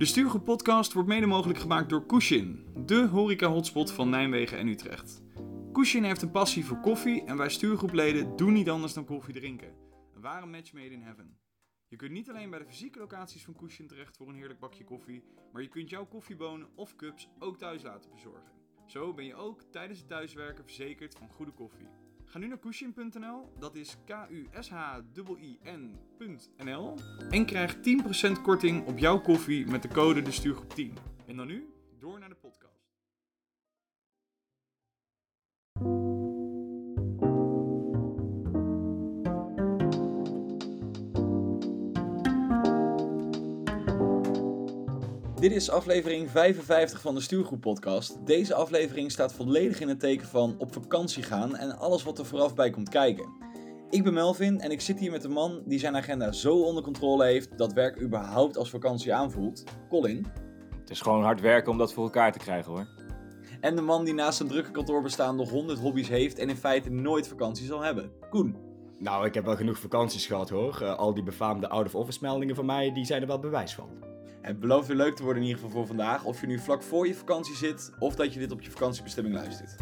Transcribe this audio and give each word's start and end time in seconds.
De 0.00 0.06
Stuurgroep 0.06 0.44
podcast 0.44 0.92
wordt 0.92 1.08
mede 1.08 1.26
mogelijk 1.26 1.58
gemaakt 1.58 1.88
door 1.88 2.06
Kushin, 2.06 2.66
de 2.86 3.06
horeca-hotspot 3.06 3.92
van 3.92 4.10
Nijmegen 4.10 4.58
en 4.58 4.68
Utrecht. 4.68 5.22
Kushin 5.72 6.04
heeft 6.04 6.22
een 6.22 6.30
passie 6.30 6.64
voor 6.64 6.80
koffie 6.80 7.24
en 7.24 7.36
wij 7.36 7.48
stuurgroepleden 7.48 8.36
doen 8.36 8.52
niet 8.52 8.70
anders 8.70 8.92
dan 8.92 9.04
koffie 9.04 9.34
drinken. 9.34 9.74
Een 10.14 10.20
ware 10.20 10.46
match 10.46 10.72
made 10.72 10.90
in 10.90 11.02
heaven. 11.02 11.38
Je 11.88 11.96
kunt 11.96 12.10
niet 12.12 12.30
alleen 12.30 12.50
bij 12.50 12.58
de 12.58 12.64
fysieke 12.64 12.98
locaties 12.98 13.44
van 13.44 13.56
Kushin 13.56 13.86
terecht 13.86 14.16
voor 14.16 14.28
een 14.28 14.34
heerlijk 14.34 14.60
bakje 14.60 14.84
koffie, 14.84 15.24
maar 15.52 15.62
je 15.62 15.68
kunt 15.68 15.90
jouw 15.90 16.06
koffiebonen 16.06 16.68
of 16.74 16.96
cups 16.96 17.28
ook 17.38 17.58
thuis 17.58 17.82
laten 17.82 18.10
bezorgen. 18.10 18.52
Zo 18.86 19.14
ben 19.14 19.24
je 19.24 19.34
ook 19.34 19.62
tijdens 19.62 19.98
het 19.98 20.08
thuiswerken 20.08 20.64
verzekerd 20.64 21.14
van 21.14 21.28
goede 21.28 21.52
koffie. 21.52 21.88
Ga 22.30 22.38
nu 22.38 22.46
naar 22.46 22.58
Kushin.nl, 22.58 23.52
dat 23.58 23.74
is 23.74 23.96
K-U-S-H-I-N.nl 24.04 24.54
en 27.30 27.46
krijg 27.46 27.76
10% 27.76 27.78
korting 28.42 28.86
op 28.86 28.98
jouw 28.98 29.20
koffie 29.20 29.66
met 29.66 29.82
de 29.82 29.88
code 29.88 30.22
de 30.22 30.30
stuurgroep 30.30 30.74
10. 30.74 30.96
En 31.26 31.36
dan 31.36 31.46
nu, 31.46 31.74
door 31.98 32.18
naar 32.18 32.28
de 32.28 32.34
podcast. 32.34 32.80
Dit 45.40 45.52
is 45.52 45.70
aflevering 45.70 46.30
55 46.30 47.00
van 47.00 47.14
de 47.14 47.20
Stuurgroep 47.20 47.60
Podcast. 47.60 48.26
Deze 48.26 48.54
aflevering 48.54 49.10
staat 49.10 49.32
volledig 49.32 49.80
in 49.80 49.88
het 49.88 50.00
teken 50.00 50.26
van 50.26 50.54
op 50.58 50.72
vakantie 50.72 51.22
gaan 51.22 51.56
en 51.56 51.78
alles 51.78 52.02
wat 52.02 52.18
er 52.18 52.26
vooraf 52.26 52.54
bij 52.54 52.70
komt 52.70 52.88
kijken. 52.88 53.28
Ik 53.90 54.04
ben 54.04 54.12
Melvin 54.12 54.60
en 54.60 54.70
ik 54.70 54.80
zit 54.80 54.98
hier 54.98 55.10
met 55.10 55.24
een 55.24 55.30
man 55.30 55.62
die 55.64 55.78
zijn 55.78 55.96
agenda 55.96 56.32
zo 56.32 56.62
onder 56.62 56.82
controle 56.82 57.24
heeft 57.24 57.58
dat 57.58 57.72
werk 57.72 58.00
überhaupt 58.00 58.56
als 58.56 58.70
vakantie 58.70 59.14
aanvoelt. 59.14 59.64
Colin. 59.88 60.26
Het 60.80 60.90
is 60.90 61.00
gewoon 61.00 61.22
hard 61.22 61.40
werken 61.40 61.72
om 61.72 61.78
dat 61.78 61.92
voor 61.92 62.04
elkaar 62.04 62.32
te 62.32 62.38
krijgen 62.38 62.72
hoor. 62.72 62.86
En 63.60 63.76
de 63.76 63.82
man 63.82 64.04
die 64.04 64.14
naast 64.14 64.40
een 64.40 64.48
drukke 64.48 64.70
kantoorbestaan 64.70 65.36
nog 65.36 65.50
100 65.50 65.78
hobby's 65.78 66.08
heeft 66.08 66.38
en 66.38 66.48
in 66.48 66.56
feite 66.56 66.90
nooit 66.90 67.28
vakantie 67.28 67.66
zal 67.66 67.80
hebben. 67.80 68.12
Koen. 68.30 68.56
Nou, 68.98 69.26
ik 69.26 69.34
heb 69.34 69.44
wel 69.44 69.56
genoeg 69.56 69.78
vakanties 69.78 70.26
gehad 70.26 70.48
hoor. 70.48 70.78
Uh, 70.82 70.96
al 70.96 71.14
die 71.14 71.22
befaamde 71.22 71.68
out-of-office 71.68 72.18
meldingen 72.22 72.54
van 72.54 72.66
mij, 72.66 72.92
die 72.92 73.04
zijn 73.04 73.20
er 73.20 73.26
wel 73.26 73.38
bewijs 73.38 73.74
van. 73.74 73.88
Het 74.40 74.60
belooft 74.60 74.88
weer 74.88 74.96
leuk 74.96 75.16
te 75.16 75.22
worden 75.22 75.42
in 75.42 75.48
ieder 75.48 75.62
geval 75.62 75.78
voor 75.78 75.86
vandaag. 75.86 76.24
Of 76.24 76.40
je 76.40 76.46
nu 76.46 76.58
vlak 76.58 76.82
voor 76.82 77.06
je 77.06 77.14
vakantie 77.14 77.54
zit, 77.54 77.90
of 77.98 78.14
dat 78.14 78.32
je 78.32 78.38
dit 78.38 78.52
op 78.52 78.60
je 78.60 78.70
vakantiebestemming 78.70 79.34
luistert. 79.34 79.74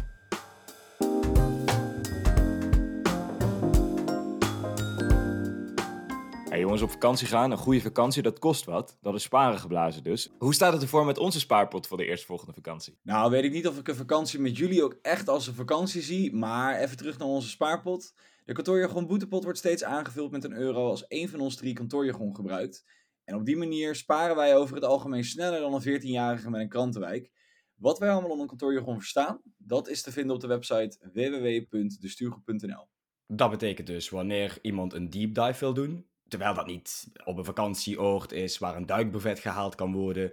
Hey 6.49 6.59
jongens, 6.59 6.81
op 6.81 6.91
vakantie 6.91 7.27
gaan, 7.27 7.51
een 7.51 7.57
goede 7.57 7.81
vakantie, 7.81 8.21
dat 8.21 8.39
kost 8.39 8.65
wat. 8.65 8.97
Dat 9.01 9.15
is 9.15 9.23
sparen 9.23 9.59
geblazen 9.59 10.03
dus. 10.03 10.29
Hoe 10.37 10.53
staat 10.53 10.73
het 10.73 10.81
ervoor 10.81 11.05
met 11.05 11.17
onze 11.17 11.39
spaarpot 11.39 11.87
voor 11.87 11.97
de 11.97 12.05
eerstvolgende 12.05 12.53
vakantie? 12.53 12.99
Nou, 13.03 13.31
weet 13.31 13.43
ik 13.43 13.51
niet 13.51 13.67
of 13.67 13.77
ik 13.77 13.87
een 13.87 13.95
vakantie 13.95 14.39
met 14.39 14.57
jullie 14.57 14.83
ook 14.83 14.97
echt 15.01 15.29
als 15.29 15.47
een 15.47 15.53
vakantie 15.53 16.01
zie. 16.01 16.35
Maar 16.35 16.75
even 16.75 16.97
terug 16.97 17.17
naar 17.17 17.27
onze 17.27 17.49
spaarpot. 17.49 18.13
De 18.45 18.53
kantoorjargon 18.53 19.07
boetepot 19.07 19.43
wordt 19.43 19.59
steeds 19.59 19.83
aangevuld 19.83 20.31
met 20.31 20.43
een 20.43 20.53
euro 20.53 20.89
als 20.89 21.07
één 21.07 21.29
van 21.29 21.39
ons 21.39 21.55
drie 21.55 21.73
kantoorjargon 21.73 22.35
gebruikt. 22.35 22.85
En 23.29 23.35
op 23.35 23.45
die 23.45 23.57
manier 23.57 23.95
sparen 23.95 24.35
wij 24.35 24.55
over 24.55 24.75
het 24.75 24.83
algemeen 24.83 25.23
sneller 25.23 25.59
dan 25.59 25.73
een 25.73 25.99
14-jarige 25.99 26.49
met 26.49 26.61
een 26.61 26.69
krantenwijk. 26.69 27.31
Wat 27.75 27.99
wij 27.99 28.09
allemaal 28.09 28.31
onder 28.31 28.47
kantoorjargon 28.47 28.99
verstaan, 28.99 29.41
dat 29.57 29.87
is 29.87 30.01
te 30.01 30.11
vinden 30.11 30.35
op 30.35 30.41
de 30.41 30.47
website 30.47 30.97
www.destuurgroep.nl. 31.13 32.87
Dat 33.27 33.49
betekent 33.49 33.87
dus 33.87 34.09
wanneer 34.09 34.57
iemand 34.61 34.93
een 34.93 35.09
deep 35.09 35.35
dive 35.35 35.59
wil 35.59 35.73
doen, 35.73 36.09
terwijl 36.27 36.53
dat 36.53 36.65
niet 36.65 37.11
op 37.23 37.37
een 37.37 37.45
vakantieoord 37.45 38.31
is 38.31 38.57
waar 38.57 38.75
een 38.75 38.85
duikbuffet 38.85 39.39
gehaald 39.39 39.75
kan 39.75 39.93
worden, 39.93 40.31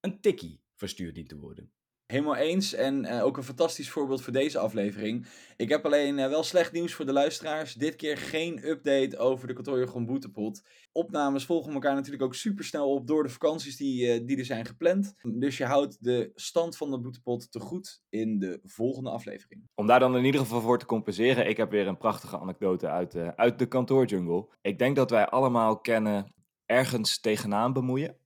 een 0.00 0.20
tikkie 0.20 0.62
verstuurd 0.74 1.14
dient 1.14 1.28
te 1.28 1.38
worden. 1.38 1.72
Helemaal 2.06 2.36
eens 2.36 2.74
en 2.74 3.04
uh, 3.04 3.24
ook 3.24 3.36
een 3.36 3.42
fantastisch 3.42 3.90
voorbeeld 3.90 4.22
voor 4.22 4.32
deze 4.32 4.58
aflevering. 4.58 5.26
Ik 5.56 5.68
heb 5.68 5.84
alleen 5.84 6.18
uh, 6.18 6.28
wel 6.28 6.42
slecht 6.42 6.72
nieuws 6.72 6.94
voor 6.94 7.06
de 7.06 7.12
luisteraars. 7.12 7.74
Dit 7.74 7.96
keer 7.96 8.16
geen 8.16 8.68
update 8.68 9.18
over 9.18 9.46
de 9.46 9.52
kantoorjargon 9.52 10.06
boetepot. 10.06 10.62
Opnames 10.92 11.44
volgen 11.44 11.72
elkaar 11.72 11.94
natuurlijk 11.94 12.22
ook 12.22 12.34
super 12.34 12.64
snel 12.64 12.92
op 12.92 13.06
door 13.06 13.22
de 13.22 13.28
vakanties 13.28 13.76
die, 13.76 14.20
uh, 14.20 14.26
die 14.26 14.38
er 14.38 14.44
zijn 14.44 14.66
gepland. 14.66 15.14
Dus 15.22 15.56
je 15.56 15.64
houdt 15.64 16.04
de 16.04 16.30
stand 16.34 16.76
van 16.76 16.90
de 16.90 17.00
boetepot 17.00 17.52
te 17.52 17.60
goed 17.60 18.00
in 18.08 18.38
de 18.38 18.60
volgende 18.62 19.10
aflevering. 19.10 19.68
Om 19.74 19.86
daar 19.86 20.00
dan 20.00 20.16
in 20.16 20.24
ieder 20.24 20.40
geval 20.40 20.60
voor 20.60 20.78
te 20.78 20.86
compenseren, 20.86 21.48
ik 21.48 21.56
heb 21.56 21.70
weer 21.70 21.86
een 21.86 21.98
prachtige 21.98 22.38
anekdote 22.38 22.88
uit, 22.88 23.16
uit 23.16 23.58
de 23.58 23.66
kantoorjungle. 23.66 24.48
Ik 24.60 24.78
denk 24.78 24.96
dat 24.96 25.10
wij 25.10 25.26
allemaal 25.26 25.80
kennen 25.80 26.34
ergens 26.66 27.20
tegenaan 27.20 27.72
bemoeien. 27.72 28.16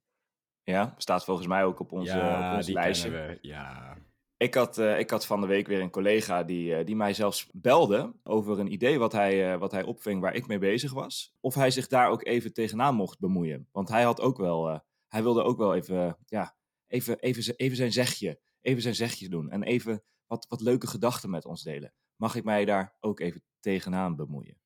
Ja, 0.70 0.94
staat 0.97 1.25
volgens 1.25 1.47
mij 1.47 1.64
ook 1.64 1.81
op 1.81 1.92
onze, 1.92 2.16
ja, 2.16 2.50
op 2.50 2.56
onze 2.56 2.72
lijstje. 2.72 3.10
We. 3.10 3.38
Ja. 3.41 3.97
Ik 4.36 4.54
had, 4.54 4.78
uh, 4.78 4.98
ik 4.98 5.10
had 5.10 5.26
van 5.26 5.41
de 5.41 5.47
week 5.47 5.66
weer 5.66 5.81
een 5.81 5.91
collega 5.91 6.42
die, 6.42 6.78
uh, 6.78 6.84
die 6.84 6.97
mij 6.97 7.14
zelfs 7.14 7.48
belde 7.53 8.14
over 8.22 8.58
een 8.58 8.72
idee 8.72 8.98
wat 8.98 9.12
hij, 9.12 9.53
uh, 9.53 9.58
wat 9.58 9.72
hij 9.72 9.82
opving 9.82 10.20
waar 10.20 10.34
ik 10.34 10.47
mee 10.47 10.58
bezig 10.58 10.92
was. 10.92 11.34
Of 11.41 11.54
hij 11.54 11.70
zich 11.70 11.86
daar 11.86 12.08
ook 12.08 12.26
even 12.26 12.53
tegenaan 12.53 12.94
mocht 12.94 13.19
bemoeien. 13.19 13.69
Want 13.72 13.88
hij 13.88 14.03
had 14.03 14.20
ook 14.20 14.38
wel, 14.38 14.81
hij 15.08 15.22
wilde 15.22 15.42
ook 15.42 15.58
wel 15.58 15.75
even, 15.75 16.16
ja, 16.26 16.56
even, 16.87 17.19
even, 17.19 17.54
even 17.56 17.76
zijn 17.76 17.92
zegje, 17.92 18.41
even 18.60 18.82
zijn 18.82 18.94
zegje 18.94 19.28
doen. 19.28 19.50
En 19.50 19.62
even 19.62 20.02
wat, 20.26 20.47
wat 20.48 20.60
leuke 20.60 20.87
gedachten 20.87 21.31
met 21.31 21.44
ons 21.44 21.62
delen. 21.62 21.92
Mag 22.16 22.34
ik 22.34 22.44
mij 22.44 22.64
daar 22.64 22.97
ook 23.00 23.20
even 23.20 23.42
tegenaan 23.60 24.16
bemoeien? 24.16 24.59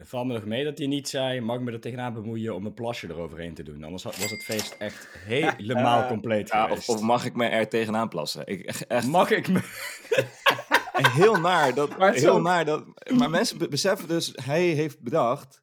Het 0.00 0.08
valt 0.08 0.26
me 0.26 0.32
nog 0.32 0.44
mee 0.44 0.64
dat 0.64 0.78
hij 0.78 0.86
niet 0.86 1.08
zei: 1.08 1.40
mag 1.40 1.56
ik 1.56 1.62
me 1.62 1.72
er 1.72 1.80
tegenaan 1.80 2.12
bemoeien 2.12 2.54
om 2.54 2.66
een 2.66 2.74
plasje 2.74 3.08
eroverheen 3.08 3.54
te 3.54 3.62
doen? 3.62 3.84
Anders 3.84 4.02
was 4.02 4.30
het 4.30 4.44
feest 4.44 4.76
echt 4.78 5.08
helemaal 5.24 6.06
compleet 6.14 6.48
ja, 6.48 6.62
geweest. 6.62 6.88
Of, 6.88 6.96
of, 6.96 7.02
mag 7.02 7.24
ik 7.24 7.34
me 7.34 7.46
er 7.46 7.68
tegenaan 7.68 8.08
plassen? 8.08 8.46
Ik, 8.46 8.64
echt... 8.64 9.06
Mag 9.06 9.30
ik 9.30 9.48
me. 9.48 9.60
heel 11.18 11.34
naar. 11.34 11.74
Dat, 11.74 11.98
maar 11.98 12.12
heel 12.12 12.22
zo... 12.22 12.40
naar 12.40 12.64
dat, 12.64 12.84
maar 13.18 13.30
mensen 13.30 13.70
beseffen 13.70 14.08
dus: 14.08 14.32
hij 14.44 14.62
heeft 14.62 15.00
bedacht: 15.00 15.62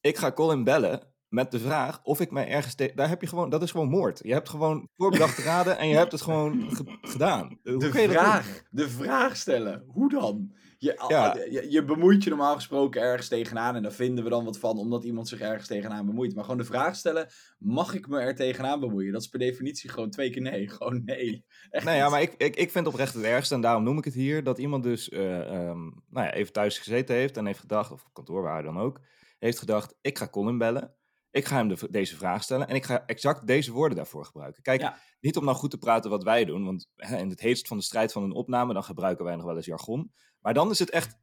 ik 0.00 0.16
ga 0.16 0.32
Colin 0.32 0.64
bellen 0.64 1.13
met 1.34 1.50
de 1.50 1.58
vraag 1.58 2.00
of 2.02 2.20
ik 2.20 2.30
mij 2.30 2.48
ergens 2.48 2.74
tegen. 2.74 2.96
Daar 2.96 3.08
heb 3.08 3.20
je 3.20 3.26
gewoon, 3.26 3.50
dat 3.50 3.62
is 3.62 3.70
gewoon 3.70 3.88
moord. 3.88 4.20
Je 4.22 4.32
hebt 4.32 4.48
gewoon 4.48 4.88
voorbedachte 4.96 5.42
raden 5.42 5.78
en 5.78 5.88
je 5.88 5.96
hebt 5.96 6.12
het 6.12 6.22
gewoon 6.22 6.70
ge 6.70 6.98
gedaan. 7.00 7.58
Hoe 7.62 7.78
de 7.78 7.90
vraag, 7.90 8.62
de 8.70 8.88
vraag 8.88 9.36
stellen. 9.36 9.84
Hoe 9.86 10.08
dan? 10.08 10.52
Je, 10.78 11.04
ja. 11.08 11.36
je, 11.50 11.70
je, 11.70 11.84
bemoeit 11.84 12.24
je 12.24 12.30
normaal 12.30 12.54
gesproken 12.54 13.02
ergens 13.02 13.28
tegenaan 13.28 13.74
en 13.74 13.82
daar 13.82 13.92
vinden 13.92 14.24
we 14.24 14.30
dan 14.30 14.44
wat 14.44 14.58
van, 14.58 14.78
omdat 14.78 15.04
iemand 15.04 15.28
zich 15.28 15.40
ergens 15.40 15.66
tegenaan 15.66 16.06
bemoeit. 16.06 16.34
Maar 16.34 16.44
gewoon 16.44 16.58
de 16.58 16.64
vraag 16.64 16.96
stellen, 16.96 17.28
mag 17.58 17.94
ik 17.94 18.08
me 18.08 18.18
er 18.18 18.34
tegenaan 18.34 18.80
bemoeien? 18.80 19.12
Dat 19.12 19.22
is 19.22 19.28
per 19.28 19.38
definitie 19.38 19.90
gewoon 19.90 20.10
twee 20.10 20.30
keer 20.30 20.42
nee. 20.42 20.68
Gewoon 20.74 21.02
nee. 21.04 21.44
Echt 21.70 21.84
nee, 21.84 21.96
ja, 21.96 22.08
maar 22.08 22.22
ik, 22.22 22.34
ik, 22.36 22.56
ik 22.56 22.70
vind 22.70 22.86
oprecht 22.86 23.14
het 23.14 23.24
ergste, 23.24 23.54
en 23.54 23.60
daarom 23.60 23.82
noem 23.82 23.98
ik 23.98 24.04
het 24.04 24.14
hier, 24.14 24.44
dat 24.44 24.58
iemand 24.58 24.82
dus 24.82 25.08
uh, 25.08 25.38
um, 25.38 26.02
nou 26.08 26.26
ja, 26.26 26.32
even 26.32 26.52
thuis 26.52 26.78
gezeten 26.78 27.14
heeft 27.14 27.36
en 27.36 27.46
heeft 27.46 27.58
gedacht, 27.58 27.92
of 27.92 28.04
op 28.04 28.12
kantoor 28.12 28.42
waar 28.42 28.62
dan 28.62 28.78
ook, 28.78 29.00
heeft 29.38 29.58
gedacht, 29.58 29.96
ik 30.00 30.18
ga 30.18 30.28
Colin 30.28 30.58
bellen. 30.58 30.94
Ik 31.34 31.44
ga 31.44 31.56
hem 31.56 31.68
de, 31.68 31.88
deze 31.90 32.16
vraag 32.16 32.42
stellen 32.42 32.68
en 32.68 32.74
ik 32.74 32.84
ga 32.84 33.06
exact 33.06 33.46
deze 33.46 33.72
woorden 33.72 33.96
daarvoor 33.96 34.24
gebruiken. 34.24 34.62
Kijk, 34.62 34.80
ja. 34.80 34.98
niet 35.20 35.36
om 35.36 35.44
nou 35.44 35.56
goed 35.56 35.70
te 35.70 35.78
praten 35.78 36.10
wat 36.10 36.22
wij 36.22 36.44
doen, 36.44 36.64
want 36.64 36.90
hè, 36.96 37.16
in 37.16 37.28
het 37.28 37.40
heetst 37.40 37.68
van 37.68 37.76
de 37.76 37.82
strijd 37.82 38.12
van 38.12 38.22
een 38.22 38.32
opname, 38.32 38.72
dan 38.72 38.84
gebruiken 38.84 39.24
wij 39.24 39.36
nog 39.36 39.44
wel 39.44 39.56
eens 39.56 39.66
jargon. 39.66 40.12
Maar 40.40 40.54
dan 40.54 40.70
is 40.70 40.78
het 40.78 40.90
echt 40.90 41.18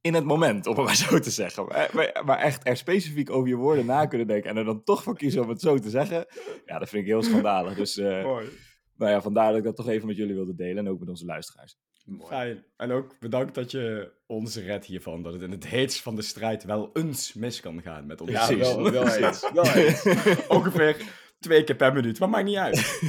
in 0.00 0.14
het 0.14 0.24
moment, 0.24 0.66
om 0.66 0.76
het 0.76 0.84
maar 0.84 0.96
zo 1.08 1.18
te 1.18 1.30
zeggen. 1.30 1.66
Maar, 1.66 2.22
maar, 2.24 2.38
echt 2.38 2.66
er 2.66 2.76
specifiek 2.76 3.30
over 3.30 3.48
je 3.48 3.56
woorden 3.56 3.86
na 3.86 4.06
kunnen 4.06 4.26
denken 4.26 4.50
en 4.50 4.56
er 4.56 4.64
dan 4.64 4.84
toch 4.84 5.02
voor 5.02 5.16
kiezen 5.16 5.42
om 5.42 5.48
het 5.48 5.60
zo 5.60 5.78
te 5.78 5.90
zeggen. 5.90 6.26
Ja, 6.64 6.78
dat 6.78 6.88
vind 6.88 7.02
ik 7.02 7.08
heel 7.08 7.22
schandalig. 7.22 7.74
Dus 7.74 7.96
uh, 7.96 8.24
Mooi. 8.24 8.48
nou 8.96 9.10
ja, 9.10 9.20
vandaar 9.20 9.48
dat 9.48 9.58
ik 9.58 9.64
dat 9.64 9.76
toch 9.76 9.88
even 9.88 10.06
met 10.06 10.16
jullie 10.16 10.34
wilde 10.34 10.54
delen 10.54 10.86
en 10.86 10.92
ook 10.92 11.00
met 11.00 11.08
onze 11.08 11.24
luisteraars. 11.24 11.76
Mooi. 12.10 12.28
Fijn. 12.28 12.64
En 12.76 12.92
ook 12.92 13.18
bedankt 13.18 13.54
dat 13.54 13.70
je 13.70 14.12
ons 14.26 14.56
redt 14.56 14.84
hiervan. 14.84 15.22
Dat 15.22 15.32
het 15.32 15.42
in 15.42 15.50
het 15.50 15.66
heetst 15.66 16.02
van 16.02 16.16
de 16.16 16.22
strijd 16.22 16.64
wel 16.64 16.90
eens 16.92 17.32
mis 17.32 17.60
kan 17.60 17.82
gaan 17.82 18.06
met 18.06 18.20
ons. 18.20 18.30
Ja, 18.30 18.56
wel, 18.56 18.90
wel 18.90 19.08
eens. 19.08 19.50
Wel 19.52 19.66
eens. 19.66 20.06
Ongeveer 20.48 20.96
twee 21.38 21.64
keer 21.64 21.76
per 21.76 21.92
minuut, 21.92 22.18
maar 22.18 22.28
maakt 22.28 22.44
niet 22.44 22.56
uit. 22.56 23.00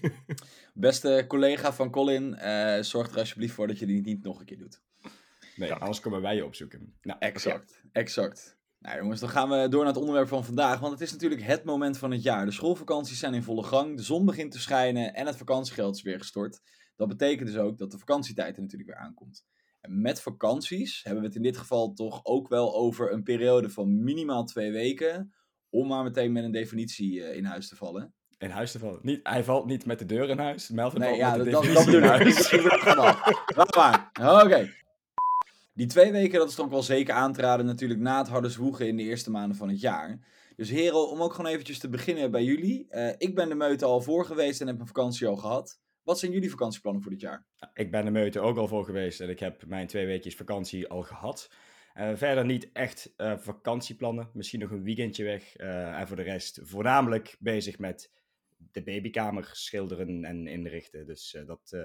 Beste 0.74 1.24
collega 1.28 1.72
van 1.72 1.90
Colin, 1.90 2.38
uh, 2.42 2.80
zorg 2.80 3.10
er 3.10 3.18
alsjeblieft 3.18 3.54
voor 3.54 3.66
dat 3.66 3.78
je 3.78 3.86
die 3.86 4.02
niet 4.02 4.22
nog 4.22 4.38
een 4.38 4.44
keer 4.44 4.58
doet. 4.58 4.80
Nee, 5.56 5.72
anders 5.72 6.00
komen 6.00 6.20
wij 6.20 6.34
je 6.34 6.44
opzoeken. 6.44 6.94
Nou, 7.02 7.18
exact, 7.18 7.82
exact. 7.92 8.56
Nou 8.78 8.98
jongens, 8.98 9.20
dan 9.20 9.28
gaan 9.28 9.48
we 9.48 9.68
door 9.68 9.84
naar 9.84 9.92
het 9.92 10.00
onderwerp 10.00 10.28
van 10.28 10.44
vandaag. 10.44 10.80
Want 10.80 10.92
het 10.92 11.00
is 11.00 11.12
natuurlijk 11.12 11.42
het 11.42 11.64
moment 11.64 11.98
van 11.98 12.10
het 12.10 12.22
jaar. 12.22 12.44
De 12.44 12.52
schoolvakanties 12.52 13.18
zijn 13.18 13.34
in 13.34 13.42
volle 13.42 13.62
gang, 13.62 13.96
de 13.96 14.02
zon 14.02 14.24
begint 14.24 14.52
te 14.52 14.60
schijnen 14.60 15.14
en 15.14 15.26
het 15.26 15.36
vakantiegeld 15.36 15.96
is 15.96 16.02
weer 16.02 16.18
gestort. 16.18 16.60
Dat 16.98 17.08
betekent 17.08 17.48
dus 17.48 17.58
ook 17.58 17.78
dat 17.78 17.90
de 17.90 17.98
vakantietijd 17.98 18.56
er 18.56 18.62
natuurlijk 18.62 18.90
weer 18.90 18.98
aankomt. 18.98 19.46
En 19.80 20.00
met 20.00 20.20
vakanties 20.20 21.02
hebben 21.02 21.20
we 21.22 21.26
het 21.26 21.36
in 21.36 21.42
dit 21.42 21.56
geval 21.56 21.92
toch 21.92 22.20
ook 22.24 22.48
wel 22.48 22.74
over 22.74 23.12
een 23.12 23.22
periode 23.22 23.70
van 23.70 24.02
minimaal 24.02 24.44
twee 24.44 24.70
weken. 24.70 25.32
Om 25.70 25.88
maar 25.88 26.04
meteen 26.04 26.32
met 26.32 26.44
een 26.44 26.50
definitie 26.50 27.34
in 27.34 27.44
huis 27.44 27.68
te 27.68 27.76
vallen. 27.76 28.14
In 28.38 28.50
huis 28.50 28.72
te 28.72 28.78
vallen. 28.78 28.98
Niet, 29.02 29.20
hij 29.22 29.44
valt 29.44 29.66
niet 29.66 29.86
met 29.86 29.98
de 29.98 30.04
deur 30.04 30.28
in 30.28 30.38
huis. 30.38 30.68
Melvin 30.68 31.00
nee, 31.00 31.08
valt 31.08 31.20
ja, 31.20 31.36
met 31.36 31.44
de 31.44 31.50
dat, 31.50 31.62
deur 31.62 31.74
dat 31.74 31.84
bedoel 31.84 32.00
in 32.00 32.06
ik. 32.06 32.10
huis. 32.10 32.52
Laat 33.56 33.74
maar. 33.74 34.10
Oké. 34.44 34.70
Die 35.74 35.86
twee 35.86 36.12
weken, 36.12 36.38
dat 36.38 36.48
is 36.48 36.54
toch 36.54 36.68
wel 36.68 36.82
zeker 36.82 37.14
aan 37.14 37.32
te 37.32 37.40
raden 37.40 37.66
natuurlijk 37.66 38.00
na 38.00 38.18
het 38.18 38.28
harde 38.28 38.48
zwoegen 38.48 38.88
in 38.88 38.96
de 38.96 39.02
eerste 39.02 39.30
maanden 39.30 39.56
van 39.56 39.68
het 39.68 39.80
jaar. 39.80 40.18
Dus 40.56 40.70
heren, 40.70 41.08
om 41.08 41.22
ook 41.22 41.34
gewoon 41.34 41.50
eventjes 41.50 41.78
te 41.78 41.88
beginnen 41.88 42.30
bij 42.30 42.44
jullie. 42.44 42.86
Eh, 42.88 43.14
ik 43.18 43.34
ben 43.34 43.48
de 43.48 43.54
meute 43.54 43.84
al 43.84 44.00
voor 44.00 44.24
geweest 44.24 44.60
en 44.60 44.66
heb 44.66 44.76
mijn 44.76 44.88
vakantie 44.88 45.26
al 45.26 45.36
gehad. 45.36 45.80
Wat 46.08 46.18
zijn 46.18 46.32
jullie 46.32 46.50
vakantieplannen 46.50 47.02
voor 47.02 47.10
dit 47.10 47.20
jaar? 47.20 47.46
Ik 47.74 47.90
ben 47.90 48.04
de 48.04 48.10
meute 48.10 48.40
ook 48.40 48.56
al 48.56 48.68
voor 48.68 48.84
geweest 48.84 49.20
en 49.20 49.28
ik 49.28 49.40
heb 49.40 49.66
mijn 49.66 49.86
twee 49.86 50.06
weekjes 50.06 50.36
vakantie 50.36 50.88
al 50.88 51.02
gehad. 51.02 51.50
Uh, 51.94 52.10
verder 52.14 52.44
niet 52.44 52.72
echt 52.72 53.14
uh, 53.16 53.38
vakantieplannen. 53.38 54.30
Misschien 54.32 54.60
nog 54.60 54.70
een 54.70 54.82
weekendje 54.82 55.24
weg. 55.24 55.60
Uh, 55.60 56.00
en 56.00 56.06
voor 56.06 56.16
de 56.16 56.22
rest 56.22 56.60
voornamelijk 56.62 57.36
bezig 57.38 57.78
met 57.78 58.12
de 58.72 58.82
babykamer 58.82 59.50
schilderen 59.52 60.24
en 60.24 60.46
inrichten. 60.46 61.06
Dus 61.06 61.36
dat 61.46 61.76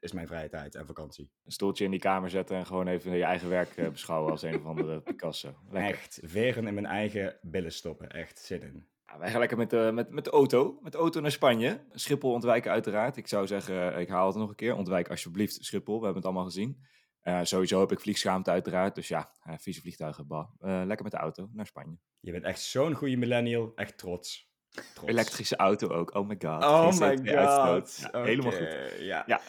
is 0.00 0.12
mijn 0.12 0.26
vrije 0.26 0.48
tijd 0.48 0.74
en 0.74 0.86
vakantie. 0.86 1.30
Een 1.44 1.52
stoeltje 1.52 1.84
in 1.84 1.90
die 1.90 2.00
kamer 2.00 2.30
zetten 2.30 2.56
en 2.56 2.66
gewoon 2.66 2.88
even 2.88 3.16
je 3.16 3.24
eigen 3.24 3.48
werk 3.48 3.90
beschouwen 3.92 4.30
als 4.30 4.42
een 4.42 4.56
of 4.56 4.64
andere 4.64 5.00
Picasso. 5.00 5.56
Lekker. 5.70 5.90
Echt, 5.90 6.20
veren 6.22 6.66
in 6.66 6.74
mijn 6.74 6.86
eigen 6.86 7.38
billen 7.40 7.72
stoppen. 7.72 8.10
Echt 8.10 8.38
zin 8.38 8.62
in. 8.62 8.91
Ja, 9.12 9.18
wij 9.18 9.30
gaan 9.30 9.38
lekker 9.38 9.56
met 9.56 9.70
de, 9.70 9.90
met, 9.94 10.10
met 10.10 10.24
de 10.24 10.30
auto. 10.30 10.78
Met 10.82 10.92
de 10.92 10.98
auto 10.98 11.20
naar 11.20 11.30
Spanje. 11.30 11.80
Schiphol 11.92 12.32
ontwijken 12.32 12.70
uiteraard. 12.70 13.16
Ik 13.16 13.26
zou 13.26 13.46
zeggen, 13.46 13.98
ik 13.98 14.08
haal 14.08 14.26
het 14.26 14.36
nog 14.36 14.48
een 14.48 14.54
keer. 14.54 14.76
Ontwijk 14.76 15.10
alsjeblieft 15.10 15.64
Schiphol. 15.64 15.98
We 15.98 16.04
hebben 16.04 16.22
het 16.22 16.24
allemaal 16.24 16.44
gezien. 16.44 16.84
Uh, 17.24 17.40
sowieso 17.42 17.80
heb 17.80 17.92
ik 17.92 18.00
vliegschaamte 18.00 18.50
uiteraard. 18.50 18.94
Dus 18.94 19.08
ja, 19.08 19.30
uh, 19.48 19.54
vieze 19.58 19.80
vliegtuigen. 19.80 20.26
Bah. 20.26 20.48
Uh, 20.60 20.82
lekker 20.84 21.02
met 21.02 21.12
de 21.12 21.18
auto 21.18 21.48
naar 21.52 21.66
Spanje. 21.66 21.96
Je 22.20 22.32
bent 22.32 22.44
echt 22.44 22.60
zo'n 22.60 22.94
goede 22.94 23.16
millennial. 23.16 23.72
Echt 23.74 23.98
trots. 23.98 24.50
trots. 24.94 25.10
Elektrische 25.10 25.56
auto 25.56 25.88
ook. 25.88 26.14
Oh 26.14 26.28
my 26.28 26.36
god. 26.38 26.64
Oh 26.64 26.98
my 26.98 27.16
god. 27.16 27.24
Ja, 27.24 27.76
okay. 27.76 28.24
Helemaal 28.24 28.52
goed. 28.52 28.76
Ja. 28.98 29.22
ja. 29.26 29.40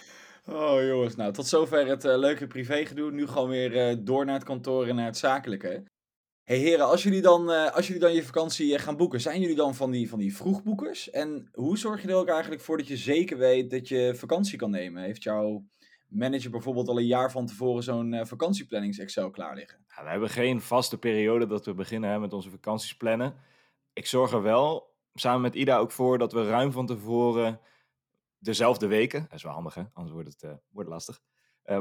Oh 0.46 0.82
jongens, 0.82 1.16
nou 1.16 1.34
tot 1.34 1.48
zover 1.48 1.88
het 1.88 2.04
leuke 2.04 2.48
privégedoe. 2.48 3.12
Nu 3.12 3.28
gewoon 3.28 3.50
weer 3.50 4.04
door 4.04 4.26
naar 4.26 4.36
het 4.36 4.44
kantoor 4.44 4.88
en 4.88 4.96
naar 4.96 5.06
het 5.06 5.18
zakelijke. 5.18 5.84
Hey 6.44 6.58
heren, 6.58 6.86
als 6.86 7.04
jullie 7.04 7.22
dan, 7.22 7.72
als 7.74 7.88
jullie 7.88 8.02
dan 8.02 8.14
je 8.14 8.24
vakantie 8.24 8.80
gaan 8.80 8.98
boeken, 8.98 9.22
zijn 9.22 9.42
jullie 9.42 9.56
dan 9.56 9.76
van 9.76 9.92
die, 9.92 10.10
van 10.10 10.20
die 10.20 10.36
vroegboekers? 10.36 11.10
En 11.10 11.50
hoe 11.54 11.78
zorg 11.78 12.02
je 12.02 12.08
er 12.08 12.16
ook 12.16 12.28
eigenlijk 12.28 12.62
voor 12.62 12.78
dat 12.78 12.88
je 12.88 12.98
zeker 12.98 13.38
weet 13.38 13.70
dat 13.70 13.88
je 13.88 14.16
vakantie 14.16 14.58
kan 14.58 14.72
nemen? 14.72 15.04
Heeft 15.04 15.24
jouw 15.24 15.66
manager 16.08 16.52
bijvoorbeeld 16.52 16.88
al 16.88 16.98
een 16.98 17.06
jaar 17.06 17.32
van 17.32 17.46
tevoren 17.46 17.84
zo'n 17.84 18.14
uh, 18.14 18.26
vakantieplannings-Excel 18.26 19.30
klaar 19.30 19.56
liggen? 19.56 19.86
Ja, 19.88 20.04
we 20.04 20.10
hebben 20.10 20.30
geen 20.30 20.62
vaste 20.62 20.98
periode 20.98 21.48
dat 21.48 21.66
we 21.66 21.74
beginnen 21.74 22.10
hè, 22.10 22.20
met 22.20 22.34
onze 22.34 22.50
vakanties 22.50 22.98
plannen. 22.98 23.36
Ik 23.94 24.06
zorg 24.06 24.32
er 24.32 24.42
wel 24.42 24.96
samen 25.14 25.42
met 25.42 25.56
Ida 25.56 25.78
ook 25.78 25.92
voor 25.92 26.18
dat 26.18 26.34
we 26.34 26.48
ruim 26.48 26.72
van 26.72 26.86
tevoren 26.86 27.60
dezelfde 28.38 28.88
weken, 28.88 29.22
dat 29.22 29.34
is 29.34 29.44
wel 29.44 29.54
handig 29.54 29.74
hè, 29.74 29.84
anders 29.94 30.14
wordt 30.14 30.42
het, 30.42 30.58
wordt 30.70 30.90
lastig, 30.90 31.22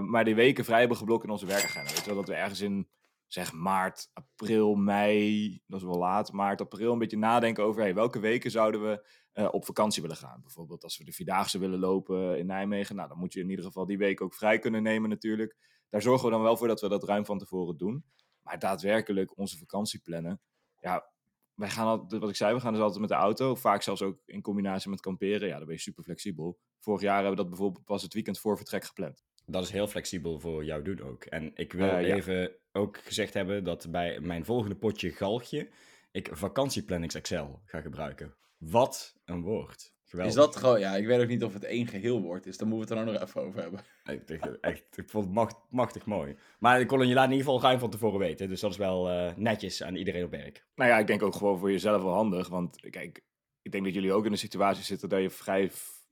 maar 0.01 0.25
die 0.25 0.35
weken 0.35 0.65
vrij 0.65 0.79
hebben 0.79 0.97
geblokt 0.97 1.25
in 1.25 1.31
onze 1.31 1.47
werkagenda. 1.47 1.91
Weet 1.91 2.01
je 2.01 2.07
wel, 2.07 2.15
dat 2.15 2.29
we 2.29 2.35
ergens 2.35 2.61
in 2.61 2.89
zeg 3.33 3.53
maart, 3.53 4.11
april, 4.13 4.75
mei, 4.75 5.63
dat 5.67 5.81
is 5.81 5.87
wel 5.87 5.99
laat, 5.99 6.33
maart, 6.33 6.61
april, 6.61 6.93
een 6.93 6.99
beetje 6.99 7.19
nadenken 7.19 7.65
over 7.65 7.81
hey, 7.81 7.95
welke 7.95 8.21
weken 8.21 8.51
zouden 8.51 8.83
we 8.83 9.07
uh, 9.35 9.49
op 9.51 9.65
vakantie 9.65 10.03
willen 10.03 10.17
gaan. 10.17 10.41
Bijvoorbeeld 10.41 10.83
als 10.83 10.99
we 10.99 11.05
de 11.05 11.13
Vierdaagse 11.13 11.59
willen 11.59 11.79
lopen 11.79 12.39
in 12.39 12.47
Nijmegen, 12.47 12.97
nou 12.97 13.09
dan 13.09 13.19
moet 13.19 13.33
je 13.33 13.41
in 13.41 13.51
ieder 13.51 13.65
geval 13.65 13.87
die 13.87 13.99
week 13.99 14.21
ook 14.21 14.35
vrij 14.35 14.59
kunnen 14.59 14.83
nemen 14.83 15.11
natuurlijk. 15.11 15.57
Daar 15.89 16.03
zorgen 16.03 16.25
we 16.25 16.31
dan 16.31 16.43
wel 16.43 16.57
voor 16.57 16.69
dat 16.69 16.81
we 16.81 16.89
dat 16.89 17.05
ruim 17.05 17.25
van 17.25 17.39
tevoren 17.39 17.77
doen. 17.77 18.05
Maar 18.43 18.59
daadwerkelijk 18.59 19.39
onze 19.39 19.59
vakantie 19.59 20.01
plannen, 20.01 20.41
ja, 20.79 21.11
wij 21.55 21.71
gaan 21.71 21.87
altijd, 21.87 22.21
wat 22.21 22.31
ik 22.31 22.37
zei, 22.37 22.55
we 22.55 22.61
gaan 22.61 22.73
dus 22.73 22.83
altijd 22.83 23.01
met 23.01 23.09
de 23.09 23.15
auto, 23.15 23.55
vaak 23.55 23.83
zelfs 23.83 24.03
ook 24.03 24.23
in 24.27 24.43
combinatie 24.43 24.91
met 24.91 25.01
kamperen. 25.01 25.49
Ja, 25.49 25.57
dan 25.57 25.67
ben 25.67 25.75
je 25.75 25.81
super 25.81 26.05
flexibel. 26.05 26.59
Vorig 26.79 27.01
jaar 27.01 27.15
hebben 27.15 27.31
we 27.31 27.43
dat 27.43 27.49
bijvoorbeeld 27.49 27.85
pas 27.85 28.03
het 28.03 28.15
weekend 28.15 28.39
voor 28.39 28.57
vertrek 28.57 28.85
gepland. 28.85 29.23
Dat 29.47 29.63
is 29.63 29.71
heel 29.71 29.87
flexibel 29.87 30.41
voor 30.41 30.65
jou 30.65 30.83
doen 30.83 31.01
ook. 31.01 31.25
En 31.25 31.51
ik 31.55 31.73
wil 31.73 31.87
uh, 31.87 32.09
even 32.09 32.51
ook 32.73 32.99
gezegd 32.99 33.35
hebben 33.35 33.65
dat 33.65 33.87
bij 33.91 34.21
mijn 34.21 34.45
volgende 34.45 34.77
potje 34.77 35.11
galgje 35.11 35.69
ik 36.13 36.29
vakantieplannings 36.33 37.15
Excel 37.15 37.63
ga 37.65 37.81
gebruiken. 37.81 38.35
Wat 38.59 39.17
een 39.25 39.43
woord. 39.43 39.95
Geweldig. 40.05 40.35
Is 40.35 40.41
dat 40.41 40.57
gewoon, 40.57 40.81
ja, 40.81 40.97
ik 40.97 41.07
weet 41.07 41.21
ook 41.21 41.29
niet 41.29 41.45
of 41.45 41.53
het 41.53 41.65
één 41.65 41.87
geheel 41.87 42.21
woord 42.21 42.47
is. 42.47 42.57
Dan 42.57 42.69
moeten 42.69 42.89
we 42.89 43.01
het 43.01 43.09
er 43.09 43.15
nog 43.15 43.23
even 43.23 43.43
over 43.43 43.61
hebben. 43.61 43.81
Echt, 44.05 44.61
echt 44.61 44.99
ik 44.99 45.09
vond 45.09 45.25
het 45.25 45.35
macht, 45.35 45.57
machtig 45.71 46.07
mooi. 46.07 46.37
Maar 46.59 46.81
ik 46.81 46.87
kon 46.87 47.09
je 47.09 47.15
laat 47.15 47.25
in 47.25 47.31
ieder 47.31 47.47
geval 47.47 47.63
ruim 47.63 47.79
van 47.79 47.91
tevoren 47.91 48.19
weten. 48.19 48.49
Dus 48.49 48.61
dat 48.61 48.71
is 48.71 48.77
wel 48.77 49.11
uh, 49.11 49.35
netjes 49.37 49.83
aan 49.83 49.95
iedereen 49.95 50.25
op 50.25 50.31
werk. 50.31 50.65
Nou 50.75 50.91
ja, 50.91 50.99
ik 50.99 51.07
denk 51.07 51.23
ook 51.23 51.35
gewoon 51.35 51.59
voor 51.59 51.71
jezelf 51.71 52.03
wel 52.03 52.13
handig. 52.13 52.49
Want 52.49 52.91
kijk, 52.91 53.25
ik 53.63 53.73
denk 53.73 53.85
dat 53.85 53.95
jullie 53.95 54.13
ook 54.13 54.27
in 54.27 54.33
een 54.33 54.39
situatie 54.39 54.85
zitten 54.85 55.09
dat 55.09 55.21
je 55.21 55.31
vrij 55.31 55.71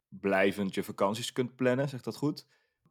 blijvend 0.09 0.75
je 0.75 0.83
vakanties 0.83 1.33
kunt 1.33 1.57
plannen. 1.57 1.89
Zegt 1.89 2.05
dat 2.05 2.17
goed? 2.17 2.47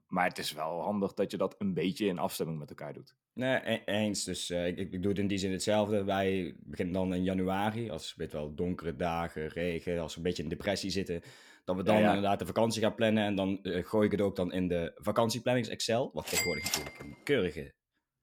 Maar 0.10 0.28
het 0.28 0.38
is 0.38 0.52
wel 0.52 0.82
handig 0.82 1.14
dat 1.14 1.32
je 1.32 1.38
dat 1.38 1.56
een 1.58 1.74
beetje 1.74 2.06
in 2.06 2.20
afstemming 2.20 2.60
met 2.60 2.70
elkaar 2.70 2.94
doet. 2.94 3.16
Nee, 3.34 3.60
e 3.64 3.82
eens. 3.86 4.24
Dus 4.24 4.50
uh, 4.50 4.68
ik, 4.68 4.78
ik, 4.78 5.02
doe 5.02 5.12
het 5.12 5.20
in 5.20 5.28
die 5.28 5.38
zin 5.38 5.52
hetzelfde. 5.52 6.04
Wij 6.04 6.56
beginnen 6.60 6.94
dan 6.94 7.14
in 7.14 7.24
januari, 7.24 7.90
als 7.90 8.16
weet 8.16 8.32
wel 8.32 8.56
donkere 8.56 8.96
dagen, 8.96 9.48
regen, 9.48 10.00
als 10.00 10.12
we 10.12 10.18
een 10.18 10.24
beetje 10.26 10.44
in 10.44 10.50
depressie 10.50 10.90
zitten, 10.90 11.22
dat 11.64 11.76
we 11.76 11.84
dan 11.84 11.96
ja, 11.96 12.02
ja. 12.02 12.08
inderdaad 12.08 12.40
de 12.40 12.46
vakantie 12.46 12.82
gaan 12.82 12.96
plannen. 12.96 13.24
En 13.24 13.36
dan 13.36 13.60
uh, 13.62 13.86
gooi 13.86 14.06
ik 14.06 14.12
het 14.12 14.22
ook 14.22 14.36
dan 14.36 14.52
in 14.52 14.68
de 14.68 14.92
vakantieplannings 14.96 15.70
Excel, 15.70 16.10
wat 16.14 16.30
tegenwoordig 16.30 16.64
natuurlijk 16.64 17.00
een 17.00 17.24
keurige 17.24 17.74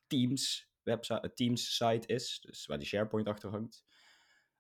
Teams 0.06 0.70
website, 0.82 1.32
Teams 1.34 1.76
site 1.76 2.06
is, 2.06 2.40
dus 2.40 2.66
waar 2.66 2.78
die 2.78 2.86
SharePoint 2.86 3.28
achter 3.28 3.50
hangt. 3.50 3.84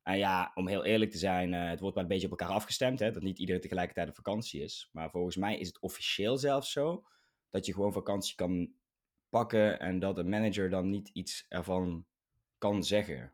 En 0.02 0.18
ja, 0.18 0.50
om 0.54 0.68
heel 0.68 0.84
eerlijk 0.84 1.10
te 1.10 1.18
zijn, 1.18 1.52
uh, 1.52 1.68
het 1.68 1.80
wordt 1.80 1.94
maar 1.94 2.04
een 2.04 2.10
beetje 2.10 2.30
op 2.30 2.38
elkaar 2.38 2.54
afgestemd, 2.54 2.98
hè, 2.98 3.10
dat 3.10 3.22
niet 3.22 3.38
iedereen 3.38 3.60
tegelijkertijd 3.60 4.08
op 4.08 4.14
vakantie 4.14 4.62
is. 4.62 4.88
Maar 4.92 5.10
volgens 5.10 5.36
mij 5.36 5.58
is 5.58 5.66
het 5.66 5.80
officieel 5.80 6.38
zelfs 6.38 6.72
zo 6.72 7.04
dat 7.50 7.66
je 7.66 7.72
gewoon 7.72 7.92
vakantie 7.92 8.34
kan 8.34 8.72
pakken 9.28 9.80
en 9.80 9.98
dat 9.98 10.18
een 10.18 10.28
manager 10.28 10.70
dan 10.70 10.90
niet 10.90 11.10
iets 11.12 11.46
ervan 11.48 12.06
kan 12.58 12.84
zeggen. 12.84 13.32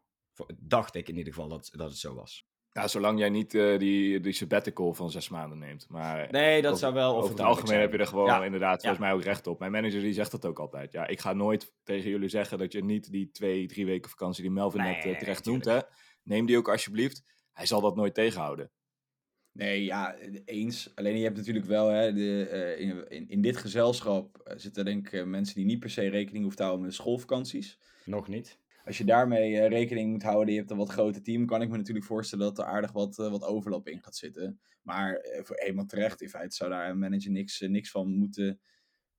Dacht 0.57 0.95
ik 0.95 1.09
in 1.09 1.17
ieder 1.17 1.33
geval 1.33 1.49
dat, 1.49 1.71
dat 1.73 1.89
het 1.89 1.99
zo 1.99 2.15
was. 2.15 2.51
Ja, 2.73 2.89
zolang 2.89 3.19
jij 3.19 3.29
niet 3.29 3.55
uh, 3.55 3.79
die, 3.79 4.21
die 4.21 4.33
sabbatical 4.33 4.95
van 4.95 5.11
zes 5.11 5.29
maanden 5.29 5.59
neemt. 5.59 5.89
Maar 5.89 6.29
nee, 6.31 6.63
dat 6.63 6.79
zou 6.79 6.95
wel 6.95 7.17
over 7.17 7.31
het 7.31 7.41
algemeen 7.41 7.67
zijn. 7.67 7.81
heb 7.81 7.93
je 7.93 7.99
er 7.99 8.07
gewoon 8.07 8.27
ja. 8.27 8.45
inderdaad 8.45 8.81
volgens 8.81 9.01
ja. 9.01 9.07
mij 9.07 9.15
ook 9.15 9.23
recht 9.23 9.47
op. 9.47 9.59
Mijn 9.59 9.73
manager 9.73 10.01
die 10.01 10.13
zegt 10.13 10.31
dat 10.31 10.47
ook 10.47 10.59
altijd. 10.59 10.93
Ja, 10.93 11.07
ik 11.07 11.21
ga 11.21 11.33
nooit 11.33 11.73
tegen 11.83 12.11
jullie 12.11 12.29
zeggen 12.29 12.59
dat 12.59 12.73
je 12.73 12.85
niet 12.85 13.11
die 13.11 13.31
twee, 13.31 13.67
drie 13.67 13.87
weken 13.87 14.11
vakantie 14.11 14.43
die 14.43 14.53
Melvin 14.53 14.81
nee, 14.81 14.95
net 14.95 15.05
uh, 15.05 15.19
terecht 15.19 15.45
noemt. 15.45 15.65
Hè? 15.65 15.79
Neem 16.23 16.47
die 16.47 16.57
ook 16.57 16.69
alsjeblieft. 16.69 17.25
Hij 17.53 17.67
zal 17.67 17.81
dat 17.81 17.97
nooit 17.97 18.15
tegenhouden. 18.15 18.71
Nee, 19.53 19.85
ja, 19.85 20.17
eens. 20.45 20.93
Alleen 20.95 21.17
je 21.17 21.25
hebt 21.25 21.37
natuurlijk 21.37 21.67
wel, 21.67 21.89
hè, 21.89 22.13
de, 22.13 22.49
uh, 22.53 22.89
in, 22.89 23.11
in, 23.11 23.29
in, 23.29 23.41
dit 23.41 23.57
gezelschap 23.57 24.53
zitten 24.57 24.85
denk 24.85 25.11
ik 25.11 25.27
mensen 25.27 25.55
die 25.55 25.65
niet 25.65 25.79
per 25.79 25.91
se 25.91 26.09
rekening 26.09 26.41
hoeven 26.41 26.57
te 26.57 26.63
houden 26.63 26.87
met 26.87 26.95
schoolvakanties. 26.95 27.79
Nog 28.05 28.29
niet. 28.29 28.59
Als 28.85 28.99
je 28.99 29.05
daarmee 29.05 29.53
uh, 29.53 29.69
rekening 29.69 30.11
moet 30.11 30.23
houden, 30.23 30.53
je 30.53 30.59
hebt 30.59 30.71
een 30.71 30.77
wat 30.77 30.91
groter 30.91 31.23
team, 31.23 31.47
kan 31.47 31.63
ik 31.63 31.71
me 31.71 31.77
natuurlijk 31.77 32.07
voorstellen 32.07 32.45
dat 32.45 32.59
er 32.59 32.65
aardig 32.65 32.93
wat, 32.93 33.19
uh, 33.19 33.31
wat 33.31 33.45
overlap 33.45 33.89
in 33.89 34.03
gaat 34.03 34.17
zitten. 34.17 34.61
Maar 34.83 35.27
voor 35.43 35.57
eenmaal 35.57 35.87
terecht, 35.87 36.23
in 36.23 36.29
feite 36.29 36.57
zou 36.57 36.71
daar 36.71 36.91
een 36.91 36.99
manager 36.99 37.31
niks, 37.31 37.61
niks 37.61 37.91
van 37.91 38.15
moeten 38.15 38.61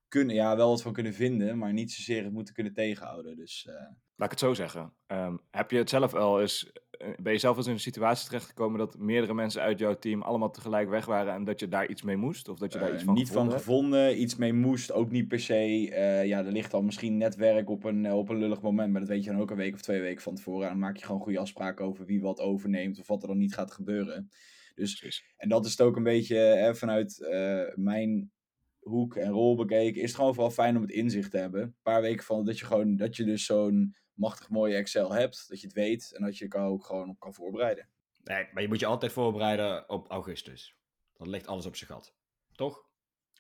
kunnen. 0.07 0.35
Ja, 0.35 0.55
wel 0.55 0.69
wat 0.69 0.81
van 0.81 0.93
kunnen 0.93 1.13
vinden, 1.13 1.57
maar 1.57 1.73
niet 1.73 1.91
zozeer 1.91 2.23
het 2.23 2.33
moeten 2.33 2.53
kunnen 2.53 2.73
tegenhouden. 2.73 3.35
Dus, 3.35 3.67
Laat 4.15 4.31
ik 4.31 4.39
het 4.39 4.39
zo 4.39 4.53
zeggen. 4.53 4.93
Um, 5.07 5.41
heb 5.51 5.71
je 5.71 5.77
het 5.77 5.89
zelf 5.89 6.11
wel 6.11 6.41
eens 6.41 6.71
ben 7.17 7.33
je 7.33 7.39
zelf 7.39 7.57
eens 7.57 7.67
in 7.67 7.73
een 7.73 7.79
situatie 7.79 8.25
terechtgekomen 8.25 8.79
dat 8.79 8.97
meerdere 8.97 9.33
mensen 9.33 9.61
uit 9.61 9.79
jouw 9.79 9.97
team 9.97 10.21
allemaal 10.21 10.51
tegelijk 10.51 10.89
weg 10.89 11.05
waren 11.05 11.33
en 11.33 11.43
dat 11.43 11.59
je 11.59 11.67
daar 11.67 11.89
iets 11.89 12.01
mee 12.01 12.17
moest? 12.17 12.49
Of 12.49 12.57
dat 12.57 12.73
je 12.73 12.79
daar 12.79 12.89
uh, 12.89 12.95
iets 12.95 13.03
van 13.03 13.13
Niet 13.13 13.27
gevonden 13.27 13.51
van 13.51 13.61
gevonden, 13.61 14.21
iets 14.21 14.35
mee 14.35 14.53
moest, 14.53 14.91
ook 14.91 15.11
niet 15.11 15.27
per 15.27 15.39
se. 15.39 15.89
Uh, 15.89 16.25
ja, 16.25 16.45
er 16.45 16.51
ligt 16.51 16.71
dan 16.71 16.85
misschien 16.85 17.17
netwerk 17.17 17.69
op 17.69 17.83
een, 17.83 18.11
op 18.11 18.29
een 18.29 18.37
lullig 18.37 18.61
moment, 18.61 18.91
maar 18.91 19.01
dat 19.01 19.09
weet 19.09 19.23
je 19.23 19.31
dan 19.31 19.41
ook 19.41 19.51
een 19.51 19.57
week 19.57 19.73
of 19.73 19.81
twee 19.81 20.01
weken 20.01 20.21
van 20.21 20.35
tevoren. 20.35 20.63
En 20.63 20.69
dan 20.69 20.79
maak 20.79 20.97
je 20.97 21.05
gewoon 21.05 21.21
goede 21.21 21.39
afspraken 21.39 21.85
over 21.85 22.05
wie 22.05 22.21
wat 22.21 22.39
overneemt 22.39 22.99
of 22.99 23.07
wat 23.07 23.21
er 23.21 23.27
dan 23.27 23.37
niet 23.37 23.53
gaat 23.53 23.71
gebeuren. 23.71 24.29
Dus, 24.75 24.99
Precies. 24.99 25.33
en 25.37 25.49
dat 25.49 25.65
is 25.65 25.71
het 25.71 25.81
ook 25.81 25.95
een 25.95 26.03
beetje 26.03 26.35
hè, 26.35 26.75
vanuit 26.75 27.19
uh, 27.19 27.75
mijn 27.75 28.31
hoek 28.79 29.15
en 29.15 29.31
rol 29.31 29.55
bekeken, 29.55 30.01
is 30.01 30.07
het 30.07 30.15
gewoon 30.15 30.33
vooral 30.33 30.51
fijn 30.51 30.75
om 30.75 30.81
het 30.81 30.91
inzicht 30.91 31.31
te 31.31 31.37
hebben. 31.37 31.61
Een 31.61 31.75
paar 31.81 32.01
weken 32.01 32.25
van 32.25 32.45
dat 32.45 32.59
je 32.59 32.65
gewoon, 32.65 32.95
dat 32.95 33.15
je 33.15 33.23
dus 33.23 33.45
zo'n 33.45 33.95
machtig 34.13 34.49
mooie 34.49 34.75
Excel 34.75 35.13
hebt, 35.13 35.45
dat 35.49 35.61
je 35.61 35.67
het 35.67 35.75
weet 35.75 36.11
en 36.15 36.23
dat 36.23 36.37
je 36.37 36.47
er 36.47 36.59
ook 36.59 36.85
gewoon 36.85 37.09
op 37.09 37.19
kan 37.19 37.33
voorbereiden. 37.33 37.87
Nee, 38.23 38.47
maar 38.53 38.61
je 38.61 38.67
moet 38.67 38.79
je 38.79 38.85
altijd 38.85 39.11
voorbereiden 39.11 39.89
op 39.89 40.09
augustus. 40.09 40.75
Dan 41.13 41.29
ligt 41.29 41.47
alles 41.47 41.65
op 41.65 41.75
zijn 41.75 41.89
gat. 41.89 42.13
Toch? 42.55 42.85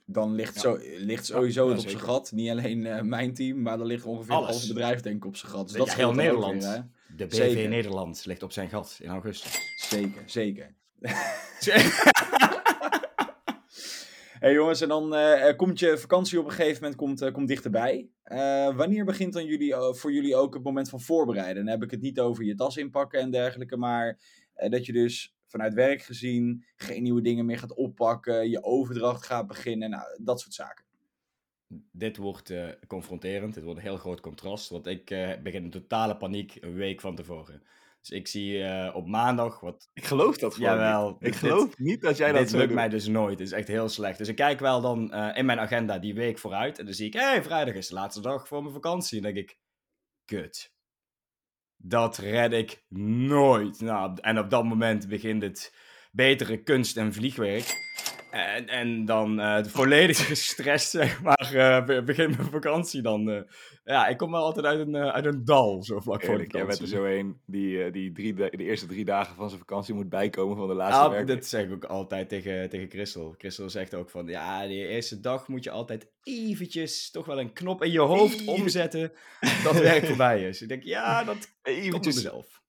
Dan 0.05 0.35
ligt, 0.35 0.53
ja. 0.53 0.61
zo, 0.61 0.77
ligt 0.81 1.25
sowieso 1.25 1.65
ja, 1.65 1.75
het 1.75 1.83
op 1.83 1.89
zijn 1.89 2.03
gat. 2.03 2.31
Niet 2.31 2.49
alleen 2.49 2.85
uh, 2.85 3.01
mijn 3.01 3.33
team, 3.33 3.61
maar 3.61 3.77
dan 3.77 3.87
ligt 3.87 4.05
ongeveer 4.05 4.35
alles. 4.35 4.59
het 4.59 4.67
bedrijf 4.67 5.01
denk 5.01 5.15
ik 5.15 5.25
op 5.25 5.35
zijn 5.35 5.51
gat. 5.51 5.67
Dus 5.67 5.77
dat 5.77 5.87
is 5.87 5.93
heel 5.93 6.13
Nederland. 6.13 6.63
Weer, 6.63 6.89
de 7.17 7.25
BV 7.25 7.35
zeker. 7.35 7.69
Nederland 7.69 8.25
ligt 8.25 8.43
op 8.43 8.51
zijn 8.51 8.69
gat 8.69 8.97
in 9.01 9.09
augustus. 9.09 9.59
Zeker, 9.89 10.23
zeker. 10.25 10.75
hey 14.43 14.53
jongens, 14.53 14.81
en 14.81 14.87
dan 14.87 15.15
uh, 15.15 15.55
komt 15.55 15.79
je 15.79 15.97
vakantie 15.97 16.39
op 16.39 16.45
een 16.45 16.51
gegeven 16.51 16.81
moment 16.81 16.95
komt, 16.95 17.21
uh, 17.21 17.31
komt 17.31 17.47
dichterbij. 17.47 18.09
Uh, 18.25 18.75
wanneer 18.75 19.05
begint 19.05 19.33
dan 19.33 19.45
jullie, 19.45 19.75
voor 19.75 20.13
jullie 20.13 20.35
ook 20.35 20.53
het 20.53 20.63
moment 20.63 20.89
van 20.89 21.01
voorbereiden? 21.01 21.65
Dan 21.65 21.73
heb 21.73 21.83
ik 21.83 21.91
het 21.91 22.01
niet 22.01 22.19
over 22.19 22.43
je 22.43 22.55
tas 22.55 22.77
inpakken 22.77 23.19
en 23.19 23.31
dergelijke, 23.31 23.77
maar 23.77 24.19
dat 24.69 24.85
je 24.85 24.93
dus 24.93 25.35
vanuit 25.47 25.73
werk 25.73 26.01
gezien 26.01 26.65
geen 26.75 27.03
nieuwe 27.03 27.21
dingen 27.21 27.45
meer 27.45 27.57
gaat 27.57 27.73
oppakken, 27.73 28.49
je 28.49 28.63
overdracht 28.63 29.25
gaat 29.25 29.47
beginnen, 29.47 29.89
nou, 29.89 30.03
dat 30.21 30.39
soort 30.39 30.53
zaken. 30.53 30.85
Dit 31.91 32.17
wordt 32.17 32.53
confronterend, 32.87 33.53
dit 33.53 33.63
wordt 33.63 33.79
een 33.79 33.85
heel 33.85 33.97
groot 33.97 34.19
contrast, 34.19 34.69
want 34.69 34.87
ik 34.87 35.05
begin 35.43 35.63
in 35.63 35.69
totale 35.69 36.17
paniek 36.17 36.57
een 36.61 36.73
week 36.73 37.01
van 37.01 37.15
tevoren. 37.15 37.63
Dus 38.03 38.17
ik 38.17 38.27
zie 38.27 38.63
eh, 38.63 38.95
op 38.95 39.07
maandag 39.07 39.59
wat... 39.59 39.89
Ik 39.93 40.05
geloof 40.05 40.37
dat 40.37 40.53
gewoon 40.55 40.69
Jawel, 40.69 41.07
niet. 41.07 41.15
Ik 41.15 41.25
dit- 41.25 41.35
geloof 41.35 41.77
niet 41.77 42.01
dat 42.01 42.17
jij 42.17 42.31
dat 42.31 42.41
Dit 42.41 42.51
lukt 42.51 42.73
mij 42.73 42.89
dus 42.89 43.07
nooit. 43.07 43.39
Het 43.39 43.47
is 43.47 43.53
echt 43.53 43.67
heel 43.67 43.89
slecht. 43.89 44.17
Dus 44.17 44.27
ik 44.27 44.35
kijk 44.35 44.59
wel 44.59 44.81
dan 44.81 45.11
eh, 45.11 45.37
in 45.37 45.45
mijn 45.45 45.59
agenda 45.59 45.99
die 45.99 46.13
week 46.13 46.37
vooruit. 46.39 46.79
En 46.79 46.85
dan 46.85 46.93
zie 46.93 47.07
ik, 47.07 47.13
hé, 47.13 47.21
hey, 47.21 47.43
vrijdag 47.43 47.73
is 47.73 47.87
de 47.87 47.93
laatste 47.93 48.21
dag 48.21 48.47
voor 48.47 48.61
mijn 48.61 48.73
vakantie. 48.73 49.17
En 49.17 49.23
dan 49.23 49.33
denk 49.33 49.49
ik, 49.49 49.57
kut. 50.25 50.71
Dat 51.77 52.17
red 52.17 52.53
ik 52.53 52.83
nooit. 53.27 53.81
Nou, 53.81 54.17
en 54.21 54.39
op 54.39 54.49
dat 54.49 54.63
moment 54.63 55.07
begint 55.07 55.41
het 55.41 55.73
betere 56.11 56.63
kunst- 56.63 56.97
en 56.97 57.13
vliegwerk. 57.13 57.82
En, 58.33 58.67
en 58.67 59.05
dan 59.05 59.39
eh 59.39 59.63
volledig 59.65 60.25
gestrest, 60.27 60.89
zeg 60.99 61.21
maar, 61.21 61.53
eh, 61.53 61.85
be- 61.85 62.03
begint 62.03 62.37
mijn 62.37 62.49
vakantie 62.49 63.01
dan. 63.01 63.29
eh. 63.29 63.41
ja, 63.83 64.07
ik 64.07 64.17
kom 64.17 64.31
wel 64.31 64.43
altijd 64.43 64.65
uit 64.65 64.79
een, 64.87 64.95
uit 64.95 65.25
een 65.25 65.45
dal, 65.45 65.83
zo 65.83 65.99
vlak 65.99 66.19
voor 66.19 66.25
de 66.27 66.31
Eerlijk, 66.31 66.51
jij 66.51 66.65
bent 66.65 66.79
er 66.79 66.87
vakantie. 66.87 67.11
zo 67.13 67.19
een 67.19 67.41
die, 67.45 67.91
die 67.91 68.11
drie, 68.11 68.33
de 68.33 68.49
eerste 68.57 68.85
drie 68.85 69.05
dagen 69.05 69.35
van 69.35 69.47
zijn 69.47 69.59
vakantie 69.59 69.93
moet 69.93 70.09
bijkomen 70.09 70.57
van 70.57 70.67
de 70.67 70.73
laatste 70.73 71.09
werk. 71.09 71.27
dat 71.27 71.45
zeg 71.45 71.63
ik 71.65 71.71
ook 71.71 71.83
altijd 71.85 72.29
tegen, 72.29 72.69
tegen 72.69 72.89
Christel. 72.89 73.35
Christel 73.37 73.69
zegt 73.69 73.93
ook 73.93 74.09
van, 74.09 74.27
ja, 74.27 74.67
die 74.67 74.87
eerste 74.87 75.19
dag 75.19 75.47
moet 75.47 75.63
je 75.63 75.71
altijd 75.71 76.07
eventjes 76.23 77.11
toch 77.11 77.25
wel 77.25 77.39
een 77.39 77.53
knop 77.53 77.83
in 77.83 77.91
je 77.91 77.99
hoofd 77.99 78.39
Even- 78.41 78.53
omzetten 78.53 79.11
dat 79.63 79.79
werk 79.79 80.05
voorbij 80.05 80.47
is. 80.47 80.61
Ik 80.61 80.67
denk, 80.67 80.83
ja, 80.83 81.23
dat 81.23 81.37
komt 81.89 82.05
mezelf. 82.05 82.61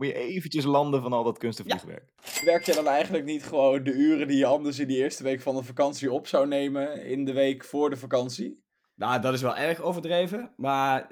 Moet 0.00 0.08
je 0.08 0.14
eventjes 0.14 0.64
landen 0.64 1.02
van 1.02 1.12
al 1.12 1.24
dat 1.24 1.38
kunst- 1.38 1.58
en 1.58 1.64
Ja. 1.68 1.78
vliegwerk. 1.78 2.12
Werk 2.44 2.64
je 2.66 2.72
dan 2.74 2.86
eigenlijk 2.86 3.24
niet 3.24 3.42
gewoon 3.44 3.82
de 3.82 3.92
uren 3.92 4.28
die 4.28 4.36
je 4.38 4.46
anders 4.46 4.78
in 4.78 4.88
die 4.88 4.96
eerste 4.96 5.22
week 5.22 5.40
van 5.40 5.54
de 5.56 5.62
vakantie 5.62 6.12
op 6.12 6.26
zou 6.26 6.46
nemen 6.46 7.04
in 7.04 7.24
de 7.24 7.32
week 7.32 7.64
voor 7.64 7.90
de 7.90 7.96
vakantie? 7.96 8.62
Nou, 8.94 9.20
dat 9.20 9.34
is 9.34 9.42
wel 9.42 9.56
erg 9.56 9.80
overdreven, 9.80 10.52
maar 10.56 11.10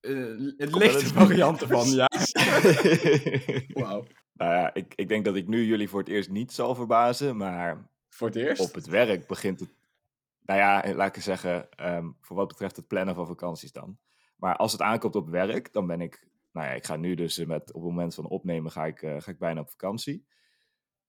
eh, 0.00 0.14
het 0.56 0.74
ligt 0.74 1.00
er 1.00 1.06
varianten 1.06 1.68
van, 1.68 1.86
ja. 1.88 2.08
Wauw. 3.82 4.04
nou 4.32 4.52
ja, 4.52 4.74
ik, 4.74 4.92
ik 4.94 5.08
denk 5.08 5.24
dat 5.24 5.36
ik 5.36 5.48
nu 5.48 5.64
jullie 5.64 5.88
voor 5.88 6.00
het 6.00 6.08
eerst 6.08 6.30
niet 6.30 6.52
zal 6.52 6.74
verbazen, 6.74 7.36
maar 7.36 7.88
Voor 8.08 8.26
het 8.26 8.36
eerst? 8.36 8.62
op 8.62 8.74
het 8.74 8.86
werk 8.86 9.26
begint 9.26 9.60
het. 9.60 9.68
Nou 10.44 10.58
ja, 10.60 10.94
laat 10.94 11.16
ik 11.16 11.22
zeggen, 11.22 11.70
ehm, 11.70 12.06
voor 12.20 12.36
wat 12.36 12.48
betreft 12.48 12.76
het 12.76 12.86
plannen 12.86 13.14
van 13.14 13.26
vakanties 13.26 13.72
dan. 13.72 13.98
Maar 14.36 14.56
als 14.56 14.72
het 14.72 14.80
aankomt 14.82 15.16
op 15.16 15.28
werk, 15.28 15.72
dan 15.72 15.86
ben 15.86 16.00
ik. 16.00 16.24
Nou 16.56 16.68
ja, 16.68 16.74
ik 16.74 16.86
ga 16.86 16.96
nu 16.96 17.14
dus 17.14 17.38
eh, 17.38 17.46
met, 17.46 17.72
op 17.72 17.82
het 17.82 17.90
moment 17.90 18.14
van 18.14 18.28
opnemen 18.28 18.70
ga 18.70 18.86
ik, 18.86 19.02
eh, 19.02 19.20
ga 19.20 19.30
ik 19.30 19.38
bijna 19.38 19.60
op 19.60 19.70
vakantie. 19.70 20.26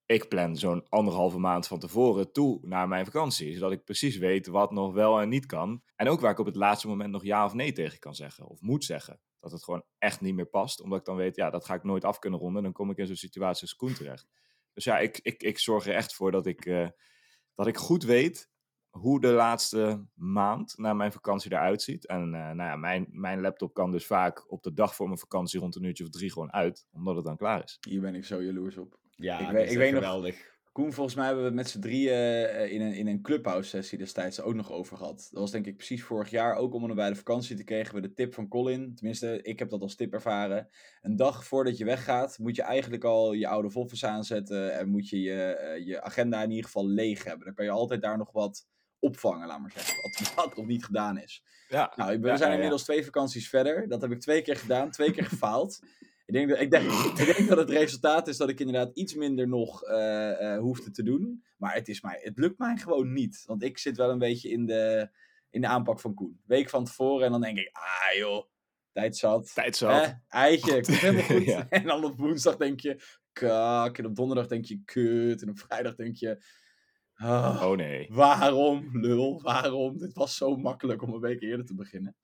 Ik 0.06 0.28
plan 0.28 0.56
zo'n 0.56 0.90
anderhalve 0.90 1.38
maand 1.38 1.68
van 1.68 1.80
tevoren 1.80 2.32
toe 2.32 2.60
naar 2.62 2.88
mijn 2.88 3.06
vakantie. 3.06 3.54
Zodat 3.54 3.72
ik 3.72 3.84
precies 3.84 4.18
weet 4.18 4.48
wat 4.48 4.72
nog 4.72 4.94
wel 4.94 5.22
en 5.22 5.30
niet 5.30 5.46
kan. 5.46 5.84
En 5.96 6.08
ook 6.10 6.20
waar 6.20 6.32
ik 6.32 6.40
op 6.40 6.46
het 6.46 6.56
laatste 6.56 6.88
moment 6.88 7.12
nog 7.12 7.24
ja 7.24 7.46
of 7.46 7.54
nee 7.54 7.72
tegen 7.72 8.00
kan 8.00 8.16
zeggen. 8.16 8.48
Of 8.48 8.62
moet 8.62 8.84
zeggen. 8.84 9.20
Dat 9.40 9.52
het 9.52 9.64
gewoon 9.64 9.84
echt 9.98 10.22
niet 10.22 10.36
meer 10.36 10.50
past. 10.50 10.82
Omdat 10.82 11.00
ik 11.00 11.06
dan 11.06 11.16
weet, 11.16 11.36
ja, 11.36 11.50
dat 11.50 11.66
ga 11.66 11.74
ik 11.74 11.84
nooit 11.84 12.06
af 12.06 12.20
kunnen 12.20 12.40
ronden. 12.40 12.64
Dan 12.64 12.72
kom 12.72 12.90
ik 12.90 12.98
in 12.98 13.08
zo'n 13.08 13.16
situatie 13.16 13.62
als 13.62 13.76
Koen 13.76 13.94
terecht. 13.94 14.28
Dus 14.74 14.84
ja, 14.84 15.00
ik, 15.00 15.20
ik, 15.22 15.44
ik 15.44 15.60
zorg 15.60 15.88
er 15.88 15.94
echt 15.94 16.14
voor 16.14 16.32
dat 16.32 16.46
ik, 16.46 16.66
eh, 16.66 16.88
dat 17.56 17.68
ik 17.68 17.78
goed 17.78 18.04
weet 18.04 18.50
hoe 18.98 19.22
de 19.22 19.28
laatste 19.32 20.06
maand 20.14 20.74
na 20.78 20.94
mijn 20.94 21.12
vakantie 21.12 21.52
eruit 21.52 21.82
ziet. 21.82 22.08
En 22.08 22.22
eh, 22.24 22.30
nou 22.52 22.58
ja, 22.70 22.76
mijn, 22.76 23.08
mijn 23.12 23.42
laptop 23.42 23.74
kan 23.74 23.92
dus 23.92 24.06
vaak 24.06 24.52
op 24.52 24.64
de 24.64 24.74
dag 24.74 24.96
voor 24.96 25.08
mijn 25.08 25.20
vakantie 25.20 25.60
rond 25.60 25.76
een 25.76 25.84
uurtje 25.84 26.04
of 26.04 26.10
drie 26.10 26.32
gewoon 26.32 26.54
uit. 26.54 26.86
Omdat 26.94 27.16
het 27.16 27.26
dan 27.26 27.38
klaar 27.38 27.64
is. 27.64 27.78
Hier 27.90 28.02
ben 28.02 28.16
ik 28.16 28.26
zo 28.26 28.44
jaloers 28.44 28.78
op. 28.78 29.00
Ja, 29.16 29.38
Ik 29.40 29.46
dat 29.46 29.54
weet- 29.54 29.66
is 29.66 29.72
ik 29.72 29.78
weet 29.78 29.92
nog- 29.92 30.04
geweldig. 30.04 30.56
Koen, 30.72 30.94
volgens 30.94 31.16
mij 31.16 31.26
hebben 31.26 31.44
we 31.44 31.50
het 31.50 31.58
met 31.60 31.70
z'n 31.70 31.80
drieën 31.80 32.14
eh, 32.14 32.72
in 32.72 32.82
een, 32.82 32.94
in 32.94 33.08
een 33.08 33.22
clubhouse 33.22 33.70
sessie 33.70 33.98
destijds 33.98 34.42
ook 34.42 34.54
nog 34.54 34.72
over 34.72 34.98
gehad. 34.98 35.28
Dat 35.32 35.42
was 35.42 35.52
denk 35.52 35.66
ik 35.66 35.76
precies 35.78 36.04
vorig 36.04 36.30
jaar, 36.30 36.56
ook 36.56 36.74
om 36.74 36.90
en 36.90 36.96
bij 36.96 37.10
de 37.10 37.16
vakantie 37.16 37.56
te 37.56 37.64
kregen 37.64 37.96
we 37.96 38.02
de 38.02 38.14
tip 38.14 38.34
van 38.34 38.48
Colin. 38.48 38.96
Tenminste, 38.96 39.42
ik 39.42 39.60
heb 39.60 39.70
dat 39.70 39.82
als 39.82 39.96
tip 39.96 40.14
ervaren. 40.14 40.70
Een 41.02 41.16
dag 41.16 41.46
voordat 41.46 41.78
je 41.78 41.86
weggaat, 41.86 42.38
moet 42.40 42.56
je 42.56 42.62
eigenlijk 42.62 43.04
al 43.04 43.34
je 43.34 43.48
oude 43.48 43.70
voffes 43.70 44.06
aanzetten 44.06 44.74
en 44.80 44.90
moet 44.90 45.10
je 45.10 45.20
je, 45.22 45.44
eh, 45.44 45.86
je 45.86 46.02
agenda 46.02 46.44
in 46.44 46.50
ieder 46.50 46.66
geval 46.66 46.88
leeg 46.88 47.24
hebben. 47.24 47.46
Dan 47.46 47.54
kan 47.56 47.66
je 47.66 47.72
altijd 47.72 48.02
daar 48.02 48.18
nog 48.18 48.32
wat 48.32 48.66
opvangen, 49.08 49.48
laat 49.48 49.60
maar 49.60 49.72
zeggen. 49.72 49.96
Wat, 50.02 50.34
wat 50.36 50.56
nog 50.58 50.66
niet 50.66 50.86
gedaan 50.86 51.18
is. 51.18 51.44
Ja, 51.70 51.94
Nou, 51.96 52.12
ik 52.12 52.18
ben- 52.20 52.28
Ja, 52.28 52.32
we 52.32 52.38
zijn 52.38 52.50
ja, 52.50 52.56
inmiddels 52.56 52.84
twee 52.84 53.06
vakanties 53.06 53.50
verder. 53.50 53.88
Dat 53.88 54.02
heb 54.02 54.12
ik 54.12 54.20
twee 54.20 54.42
keer 54.42 54.56
gedaan, 54.58 54.92
twee 54.92 55.12
keer 55.12 55.26
gefaald. 55.26 55.80
Ik 56.26 56.34
denk, 56.34 56.50
dat, 56.50 56.60
ik, 56.60 56.72
denk, 56.72 56.92
ik 56.92 57.36
denk 57.36 57.50
dat 57.50 57.58
het 57.58 57.70
resultaat 57.70 58.28
is 58.28 58.38
dat 58.38 58.50
ik 58.50 58.60
inderdaad 58.60 58.92
iets 58.98 59.14
minder 59.16 59.48
nog 59.48 59.84
eh 59.84 60.54
eh, 60.54 60.60
hoefde 60.60 60.92
te 60.92 61.04
doen. 61.04 61.44
Maar 61.58 61.74
het, 61.74 61.88
is 61.88 62.02
mij, 62.02 62.20
het 62.24 62.38
lukt 62.38 62.58
mij 62.58 62.78
gewoon 62.78 63.14
niet. 63.14 63.44
Want 63.46 63.64
ik 63.64 63.78
zit 63.78 63.98
wel 63.98 64.10
een 64.10 64.18
beetje 64.18 64.50
in 64.50 64.66
de, 64.66 65.10
in 65.50 65.62
de 65.62 65.68
aanpak 65.68 66.00
van 66.00 66.14
Koen. 66.14 66.42
Week 66.46 66.70
van 66.70 66.84
tevoren 66.86 67.26
en 67.26 67.32
dan 67.32 67.42
denk 67.42 67.58
ik, 67.58 67.70
ah 67.72 68.18
joh, 68.18 68.46
tijd 68.92 69.18
zat. 69.18 69.54
tijd 69.54 69.76
zat. 69.78 70.06
Hè, 70.06 70.12
eitje, 70.28 70.72
komt 70.82 70.88
helemaal 71.00 71.24
goed. 71.24 71.44
Ja. 71.46 71.68
En 71.70 71.84
dan 71.84 72.04
op 72.04 72.18
woensdag 72.18 72.58
denk 72.58 72.80
je, 72.80 73.02
kak. 73.34 73.98
En 73.98 74.06
op 74.06 74.16
donderdag 74.16 74.48
denk 74.48 74.66
je, 74.66 74.82
kut. 74.86 75.42
En 75.42 75.50
op 75.50 75.60
vrijdag 75.60 75.96
denk 75.96 76.16
je, 76.16 76.44
ah, 77.18 77.62
Oh 77.64 77.78
nee. 77.78 78.08
waarom, 78.12 78.90
lul, 78.92 79.42
waarom? 79.42 79.98
Dit 79.98 80.14
was 80.14 80.36
zo 80.38 80.56
makkelijk 80.56 81.02
om 81.02 81.14
een 81.14 81.20
week 81.20 81.42
eerder 81.42 81.66
te 81.66 81.76
beginnen. 81.76 82.16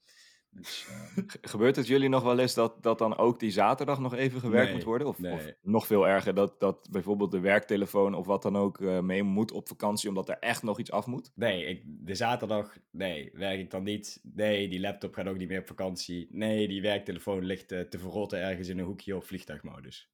Dus, 0.55 0.85
eh, 0.89 1.23
Ge- 1.27 1.38
Gebeurt 1.41 1.75
het 1.75 1.88
jullie 1.88 2.09
nog 2.09 2.23
wel 2.23 2.39
eens 2.39 2.53
dat, 2.53 2.83
dat 2.83 2.97
dan 2.97 3.17
ook 3.17 3.39
die 3.39 3.51
zaterdag 3.51 4.00
nog 4.00 4.13
even 4.13 4.39
gewerkt 4.39 4.65
Nee, 4.65 4.75
moet 4.75 4.83
worden? 4.83 5.07
Of, 5.07 5.19
nee. 5.19 5.33
of 5.33 5.51
nog 5.62 5.88
veel 5.88 6.07
erger, 6.07 6.33
dat, 6.33 6.59
dat 6.59 6.88
bijvoorbeeld 6.91 7.31
de 7.31 7.39
werktelefoon 7.39 8.13
of 8.13 8.25
wat 8.25 8.41
dan 8.41 8.57
ook 8.57 8.81
eh, 8.81 9.00
mee 9.00 9.23
moet 9.23 9.51
op 9.51 9.67
vakantie, 9.67 10.09
omdat 10.09 10.29
er 10.29 10.38
echt 10.39 10.63
nog 10.63 10.79
iets 10.79 10.91
af 10.91 11.05
moet? 11.05 11.31
Nee, 11.35 11.65
ik, 11.65 11.81
de 11.85 12.15
zaterdag, 12.15 12.77
nee, 12.91 13.29
werk 13.33 13.59
ik 13.59 13.71
dan 13.71 13.83
niet. 13.83 14.19
Nee, 14.23 14.67
die 14.69 14.79
laptop 14.79 15.13
gaat 15.13 15.27
ook 15.27 15.38
niet 15.38 15.47
meer 15.50 15.59
op 15.59 15.67
vakantie. 15.67 16.27
Nee, 16.31 16.67
die 16.67 16.81
werktelefoon 16.81 17.43
ligt 17.45 17.71
eh, 17.71 17.79
te 17.79 18.00
verrotten 18.00 18.39
ergens 18.39 18.67
in 18.67 18.79
een 18.79 18.85
hoekje 18.85 19.15
op 19.15 19.23
vliegtuigmodus. 19.23 20.12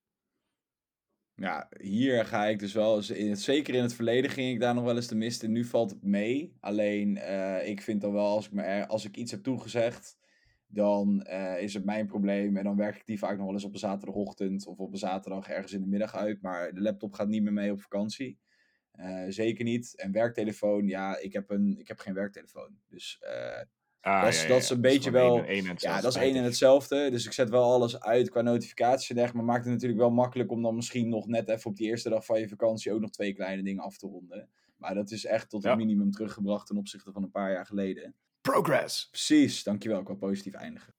Ja, 1.40 1.70
hier 1.80 2.26
ga 2.26 2.46
ik 2.46 2.60
dus 2.60 2.74
wel 2.74 2.96
eens, 2.96 3.10
in 3.10 3.30
het, 3.30 3.42
zeker 3.42 3.76
in 3.76 3.82
het 3.82 3.94
verleden 3.94 4.32
ging 4.32 4.54
ik 4.54 4.60
daar 4.60 4.74
nog 4.74 4.84
wel 4.84 4.96
eens 4.96 5.08
de 5.08 5.16
mist 5.16 5.44
in. 5.44 5.52
Nu 5.52 5.66
valt 5.66 5.90
het 5.90 6.04
mee. 6.04 6.56
Alleen, 6.60 7.18
eh, 7.18 7.68
ik 7.68 7.82
vind 7.82 8.02
dan 8.02 8.14
wel, 8.14 8.26
als 8.26 8.46
ik, 8.46 8.52
me 8.52 8.88
als 8.88 9.06
ik 9.06 9.18
iets 9.18 9.32
heb 9.32 9.44
toegezegd, 9.44 10.18
dan 10.68 11.22
eh, 11.22 11.62
is 11.62 11.74
het 11.74 11.86
mijn 11.86 12.06
probleem. 12.06 12.58
En 12.58 12.64
dan 12.64 12.76
werk 12.76 12.96
ik 12.96 13.06
die 13.06 13.18
vaak 13.18 13.38
nog 13.38 13.46
wel 13.46 13.54
eens 13.54 13.64
op 13.64 13.74
een 13.74 13.80
zaterdagochtend 13.80 14.68
of 14.68 14.78
op 14.78 14.92
een 14.92 14.98
zaterdag 14.98 15.50
ergens 15.50 15.74
in 15.74 15.82
de 15.82 15.88
middag 15.88 16.16
uit. 16.16 16.42
Maar 16.42 16.74
de 16.74 16.82
laptop 16.82 17.14
gaat 17.14 17.28
niet 17.28 17.44
meer 17.44 17.54
mee 17.54 17.72
op 17.72 17.82
vakantie. 17.82 18.40
Eh, 18.92 19.26
zeker 19.28 19.64
niet. 19.64 19.96
En 19.96 20.12
werktelefoon, 20.12 20.88
ja, 20.88 21.18
ik 21.18 21.34
heb, 21.34 21.50
een, 21.50 21.76
ik 21.80 21.88
heb 21.88 22.00
geen 22.00 22.14
werktelefoon. 22.14 22.80
Dus 22.88 23.20
Ah, 24.02 24.22
Dat 24.24 24.34
is- 24.34 24.48
dat 24.48 24.58
is 24.58 24.70
een 24.70 24.82
beetje 24.82 25.12
wel- 25.12 25.44
Ja, 25.76 26.02
dat 26.02 26.16
is 26.16 26.22
één 26.22 26.36
en 26.36 26.44
hetzelfde. 26.44 27.10
Dus 27.12 27.26
ik 27.26 27.32
zet 27.32 27.50
wel 27.50 27.64
alles 27.64 28.00
uit 28.00 28.30
qua 28.30 28.42
notificaties 28.42 29.10
en. 29.10 29.30
Maar 29.34 29.44
maakt 29.44 29.64
het 29.64 29.74
natuurlijk 29.74 30.00
wel 30.00 30.10
makkelijk 30.12 30.52
om 30.52 30.62
dan 30.62 30.76
misschien 30.76 31.10
nog 31.10 31.28
net 31.28 31.50
even 31.50 31.70
op 31.70 31.76
die 31.78 31.88
eerste 31.88 32.10
dag 32.10 32.26
van 32.26 32.40
je 32.40 32.48
vakantie 32.50 32.94
ook 32.94 33.00
nog 33.02 33.10
twee 33.10 33.34
kleine 33.34 33.64
dingen 33.64 33.84
af 33.84 33.98
te 33.98 34.08
ronden. 34.08 34.50
Maar 34.78 34.94
dat 34.96 35.12
is 35.12 35.26
echt 35.26 35.50
tot 35.50 35.64
Ja. 35.64 35.70
het 35.70 35.78
minimum 35.78 36.12
teruggebracht 36.12 36.68
ten 36.68 36.78
opzichte 36.78 37.12
van 37.12 37.24
een 37.24 37.32
paar 37.32 37.52
jaar 37.52 37.66
geleden. 37.66 38.16
Progress! 38.42 39.08
Precies, 39.12 39.64
dankjewel. 39.64 40.00
Ik 40.00 40.08
wil 40.08 40.16
positief 40.16 40.54
eindigen. 40.54 40.94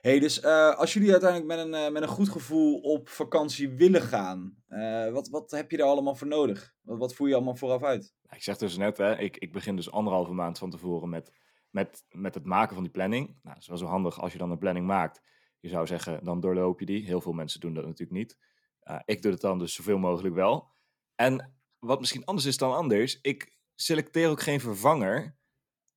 hey, 0.00 0.18
dus 0.18 0.40
eh, 0.40 0.76
als 0.76 0.92
jullie 0.92 1.10
uiteindelijk 1.10 1.50
met 1.56 1.66
een, 1.66 1.74
eh, 1.86 1.92
met 1.92 2.02
een 2.02 2.08
goed 2.08 2.28
gevoel 2.28 2.78
op 2.80 3.08
vakantie 3.08 3.68
willen 3.70 4.02
gaan, 4.02 4.56
eh, 4.68 5.08
wat, 5.10 5.28
wat 5.28 5.50
heb 5.50 5.70
je 5.70 5.76
daar 5.76 5.86
allemaal 5.86 6.14
voor 6.14 6.26
nodig? 6.26 6.74
Wat, 6.82 6.98
wat 6.98 7.14
voer 7.14 7.28
je 7.28 7.34
allemaal 7.34 7.56
vooraf 7.56 7.82
uit? 7.82 8.14
Ik 8.30 8.42
zeg 8.42 8.56
dus 8.56 8.76
net, 8.76 8.96
hè, 8.96 9.18
ik, 9.18 9.36
ik 9.36 9.52
begin 9.52 9.76
dus 9.76 9.90
anderhalve 9.90 10.32
maand 10.32 10.58
van 10.58 10.70
tevoren 10.70 11.08
met, 11.08 11.32
met, 11.70 12.04
met 12.08 12.34
het 12.34 12.44
maken 12.44 12.74
van 12.74 12.82
die 12.82 12.92
planning. 12.92 13.26
Nou, 13.26 13.38
dat 13.42 13.62
is 13.62 13.68
wel 13.68 13.76
zo 13.76 13.86
handig 13.86 14.20
als 14.20 14.32
je 14.32 14.38
dan 14.38 14.50
een 14.50 14.58
planning 14.58 14.86
maakt. 14.86 15.22
Je 15.60 15.68
zou 15.68 15.86
zeggen, 15.86 16.24
dan 16.24 16.40
doorloop 16.40 16.80
je 16.80 16.86
die. 16.86 17.04
Heel 17.04 17.20
veel 17.20 17.32
mensen 17.32 17.60
doen 17.60 17.74
dat 17.74 17.84
natuurlijk 17.84 18.18
niet. 18.18 18.38
Uh, 18.84 19.00
ik 19.04 19.22
doe 19.22 19.32
het 19.32 19.40
dan 19.40 19.58
dus 19.58 19.74
zoveel 19.74 19.98
mogelijk 19.98 20.34
wel. 20.34 20.70
En 21.14 21.54
wat 21.78 22.00
misschien 22.00 22.24
anders 22.24 22.46
is 22.46 22.56
dan 22.56 22.74
anders, 22.74 23.20
ik 23.20 23.56
selecteer 23.74 24.28
ook 24.28 24.40
geen 24.40 24.60
vervanger 24.60 25.38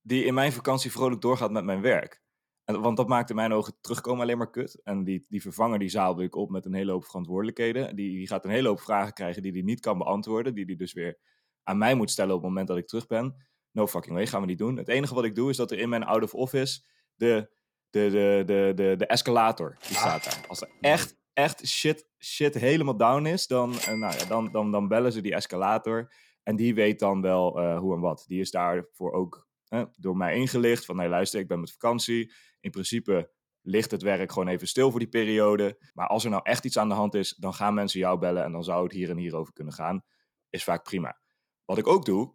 die 0.02 0.26
in 0.26 0.34
mijn 0.34 0.52
vakantie 0.52 0.92
vrolijk 0.92 1.22
doorgaat 1.22 1.52
met 1.52 1.64
mijn 1.64 1.82
werk. 1.82 2.22
En, 2.64 2.82
want 2.82 2.98
dat 2.98 3.08
maakt 3.08 3.30
in 3.30 3.36
mijn 3.36 3.54
ogen 3.54 3.78
terugkomen 3.82 4.22
alleen 4.22 4.38
maar 4.38 4.50
kut. 4.50 4.82
En 4.84 5.04
die, 5.04 5.26
die 5.30 5.42
vervanger 5.42 5.80
die 5.80 5.90
zaalde 5.90 6.24
ik 6.24 6.36
op 6.36 6.50
met 6.50 6.66
een 6.66 6.74
hele 6.74 6.92
hoop 6.92 7.06
verantwoordelijkheden. 7.06 7.96
Die, 7.96 8.18
die 8.18 8.28
gaat 8.28 8.46
een 8.46 8.52
hele 8.52 8.68
hoop 8.68 8.80
vragen 8.80 9.14
krijgen 9.14 9.42
die 9.42 9.52
hij 9.52 9.62
niet 9.62 9.80
kan 9.80 9.98
beantwoorden. 9.98 10.54
Die 10.54 10.66
hij 10.66 10.76
dus 10.76 10.94
weer 10.94 11.20
aan 11.64 11.78
mij 11.78 11.96
moet 11.96 12.12
stellen 12.12 12.36
op 12.36 12.40
het 12.40 12.50
moment 12.50 12.68
dat 12.68 12.78
ik 12.78 12.88
terug 12.88 13.08
ben. 13.08 13.36
No 13.74 13.88
fucking 13.88 14.16
way, 14.16 14.28
gaan 14.28 14.42
we 14.42 14.48
niet 14.48 14.58
doen. 14.58 14.78
Het 14.78 14.88
enige 14.88 15.14
wat 15.14 15.24
ik 15.24 15.36
doe 15.36 15.50
is 15.50 15.58
dat 15.58 15.72
er 15.72 15.80
in 15.80 15.90
mijn 15.90 16.04
out 16.04 16.24
of 16.24 16.34
office 16.34 16.82
de, 17.16 17.50
de, 17.90 18.10
de, 18.10 18.44
de, 18.46 18.72
de, 18.76 18.96
de 18.98 19.06
escalator, 19.06 19.78
die 19.88 19.98
staat 19.98 20.24
daar. 20.24 20.46
Als 20.48 20.62
er 20.62 20.70
echt, 20.82 21.18
echt 21.34 21.68
shit, 21.68 22.08
shit 22.20 22.54
helemaal 22.54 22.98
down 22.98 23.26
is, 23.26 23.48
dan, 23.48 23.74
uh, 23.74 23.88
nou 23.88 24.18
ja, 24.18 24.26
dan, 24.26 24.52
dan, 24.52 24.72
dan 24.72 24.88
bellen 24.88 25.12
ze 25.12 25.22
die 25.22 25.34
escalator. 25.34 26.14
En 26.44 26.56
die 26.56 26.76
weet 26.76 27.00
dan 27.00 27.22
wel 27.22 27.60
uh, 27.60 27.78
hoe 27.80 27.96
en 27.96 28.00
wat. 28.00 28.24
Die 28.28 28.40
is 28.40 28.52
daarvoor 28.52 29.12
ook 29.12 29.48
uh, 29.70 29.84
door 29.96 30.18
mij 30.18 30.36
ingelicht. 30.36 30.86
Van 30.86 30.96
nee, 30.96 31.10
luister, 31.10 31.40
ik 31.40 31.48
ben 31.48 31.60
met 31.60 31.72
vakantie. 31.72 32.34
In 32.60 32.72
principe 32.72 33.32
ligt 33.62 33.92
het 33.92 34.02
werk 34.02 34.32
gewoon 34.32 34.48
even 34.48 34.68
stil 34.68 34.90
voor 34.90 35.00
die 35.00 35.10
periode. 35.10 35.90
Maar 35.94 36.08
als 36.08 36.24
er 36.24 36.30
nou 36.30 36.42
echt 36.44 36.66
iets 36.66 36.78
aan 36.78 36.90
de 36.90 36.96
hand 36.96 37.14
is, 37.14 37.36
dan 37.36 37.54
gaan 37.54 37.74
mensen 37.74 38.00
jou 38.00 38.20
bellen 38.20 38.44
en 38.44 38.52
dan 38.52 38.64
zou 38.64 38.84
het 38.84 38.92
hier 38.92 39.10
en 39.10 39.18
hier 39.18 39.36
over 39.36 39.54
kunnen 39.54 39.74
gaan. 39.74 40.04
Is 40.50 40.64
vaak 40.64 40.84
prima. 40.84 41.20
Wat 41.66 41.78
ik 41.78 41.88
ook 41.88 42.06
doe, 42.06 42.34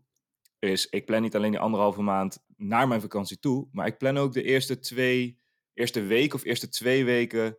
is 0.58 0.86
ik 0.86 1.06
plan 1.06 1.22
niet 1.22 1.36
alleen 1.36 1.50
die 1.50 1.60
anderhalve 1.60 2.02
maand 2.02 2.44
naar 2.56 2.88
mijn 2.88 3.00
vakantie 3.00 3.38
toe, 3.38 3.68
maar 3.72 3.86
ik 3.86 3.98
plan 3.98 4.18
ook 4.18 4.32
de 4.32 4.42
eerste 4.42 4.78
twee, 4.78 5.40
eerste 5.72 6.02
week 6.02 6.34
of 6.34 6.44
eerste 6.44 6.68
twee 6.68 7.04
weken 7.04 7.58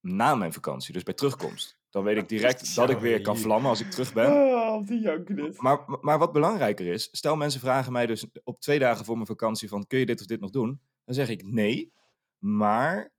na 0.00 0.34
mijn 0.34 0.52
vakantie, 0.52 0.92
dus 0.92 1.02
bij 1.02 1.14
terugkomst. 1.14 1.80
Dan 1.90 2.04
weet 2.04 2.16
ik 2.16 2.28
direct 2.38 2.74
dat 2.74 2.90
ik 2.90 2.98
weer 2.98 3.20
kan 3.20 3.38
vlammen 3.38 3.70
als 3.70 3.80
ik 3.80 3.90
terug 3.90 4.12
ben. 4.12 4.30
Oh, 4.72 4.86
die. 4.86 5.60
Maar, 5.60 5.98
maar 6.00 6.18
wat 6.18 6.32
belangrijker 6.32 6.86
is, 6.86 7.08
stel 7.10 7.36
mensen 7.36 7.60
vragen 7.60 7.92
mij 7.92 8.06
dus 8.06 8.26
op 8.44 8.60
twee 8.60 8.78
dagen 8.78 9.04
voor 9.04 9.14
mijn 9.14 9.26
vakantie 9.26 9.68
van 9.68 9.86
kun 9.86 9.98
je 9.98 10.06
dit 10.06 10.20
of 10.20 10.26
dit 10.26 10.40
nog 10.40 10.50
doen? 10.50 10.80
Dan 11.04 11.14
zeg 11.14 11.28
ik 11.28 11.44
nee, 11.44 11.92
maar 12.38 13.12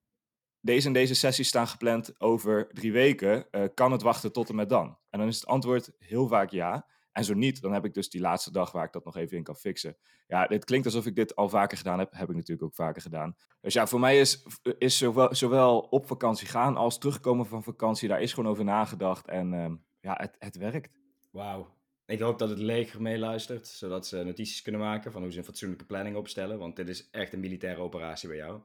deze 0.59 0.87
en 0.87 0.93
deze 0.93 1.15
sessies 1.15 1.47
staan 1.47 1.67
gepland 1.67 2.19
over 2.21 2.67
drie 2.71 2.91
weken. 2.91 3.49
Eh, 3.49 3.63
kan 3.73 3.91
het 3.91 4.01
wachten 4.01 4.31
tot 4.31 4.49
en 4.49 4.55
met 4.55 4.69
dan? 4.69 4.97
En 5.09 5.19
dan 5.19 5.27
is 5.27 5.35
het 5.35 5.45
antwoord 5.45 5.91
heel 5.99 6.27
vaak 6.27 6.49
ja. 6.49 6.87
En 7.13 7.23
zo 7.23 7.33
niet, 7.33 7.61
dan 7.61 7.73
heb 7.73 7.85
ik 7.85 7.93
dus 7.93 8.09
die 8.09 8.21
laatste 8.21 8.51
dag 8.51 8.71
waar 8.71 8.85
ik 8.85 8.91
dat 8.91 9.05
nog 9.05 9.15
even 9.15 9.37
in 9.37 9.43
kan 9.43 9.55
fixen. 9.55 9.97
Ja, 10.27 10.47
dit 10.47 10.65
klinkt 10.65 10.85
alsof 10.85 11.05
ik 11.05 11.15
dit 11.15 11.35
al 11.35 11.49
vaker 11.49 11.77
gedaan 11.77 11.99
heb. 11.99 12.11
Heb 12.11 12.29
ik 12.29 12.35
natuurlijk 12.35 12.63
ook 12.63 12.75
vaker 12.75 13.01
gedaan. 13.01 13.35
Dus 13.61 13.73
ja, 13.73 13.87
voor 13.87 13.99
mij 13.99 14.19
is, 14.19 14.45
is 14.77 14.97
zowel, 14.97 15.35
zowel 15.35 15.79
op 15.79 16.07
vakantie 16.07 16.47
gaan 16.47 16.77
als 16.77 16.97
terugkomen 16.97 17.45
van 17.45 17.63
vakantie, 17.63 18.07
daar 18.07 18.21
is 18.21 18.33
gewoon 18.33 18.49
over 18.49 18.63
nagedacht. 18.63 19.27
En 19.27 19.53
ehm, 19.53 19.75
ja, 19.99 20.17
het, 20.21 20.35
het 20.39 20.55
werkt. 20.55 20.91
Wauw. 21.31 21.81
Ik 22.05 22.19
hoop 22.19 22.39
dat 22.39 22.49
het 22.49 22.59
leger 22.59 23.01
meeluistert, 23.01 23.67
zodat 23.67 24.07
ze 24.07 24.23
notities 24.23 24.61
kunnen 24.61 24.81
maken 24.81 25.11
van 25.11 25.21
hoe 25.21 25.31
ze 25.31 25.37
een 25.37 25.43
fatsoenlijke 25.43 25.85
planning 25.85 26.15
opstellen. 26.15 26.59
Want 26.59 26.75
dit 26.75 26.89
is 26.89 27.09
echt 27.09 27.33
een 27.33 27.39
militaire 27.39 27.81
operatie 27.81 28.27
bij 28.27 28.37
jou. 28.37 28.61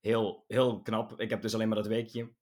Heel, 0.00 0.44
heel 0.46 0.82
knap. 0.82 1.20
Ik 1.20 1.30
heb 1.30 1.42
dus 1.42 1.54
alleen 1.54 1.68
maar 1.68 1.76
dat 1.76 1.86
weekje. 1.86 2.32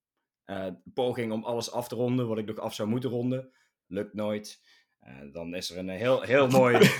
Uh, 0.46 0.66
poging 0.94 1.32
om 1.32 1.44
alles 1.44 1.72
af 1.72 1.88
te 1.88 1.94
ronden, 1.94 2.28
wat 2.28 2.38
ik 2.38 2.46
nog 2.46 2.58
af 2.58 2.74
zou 2.74 2.88
moeten 2.88 3.10
ronden. 3.10 3.52
Lukt 3.86 4.14
nooit. 4.14 4.62
Uh, 5.08 5.32
dan 5.32 5.54
is 5.54 5.70
er 5.70 5.78
een 5.78 5.88
heel, 5.88 6.22
heel, 6.22 6.48
mooi, 6.48 6.76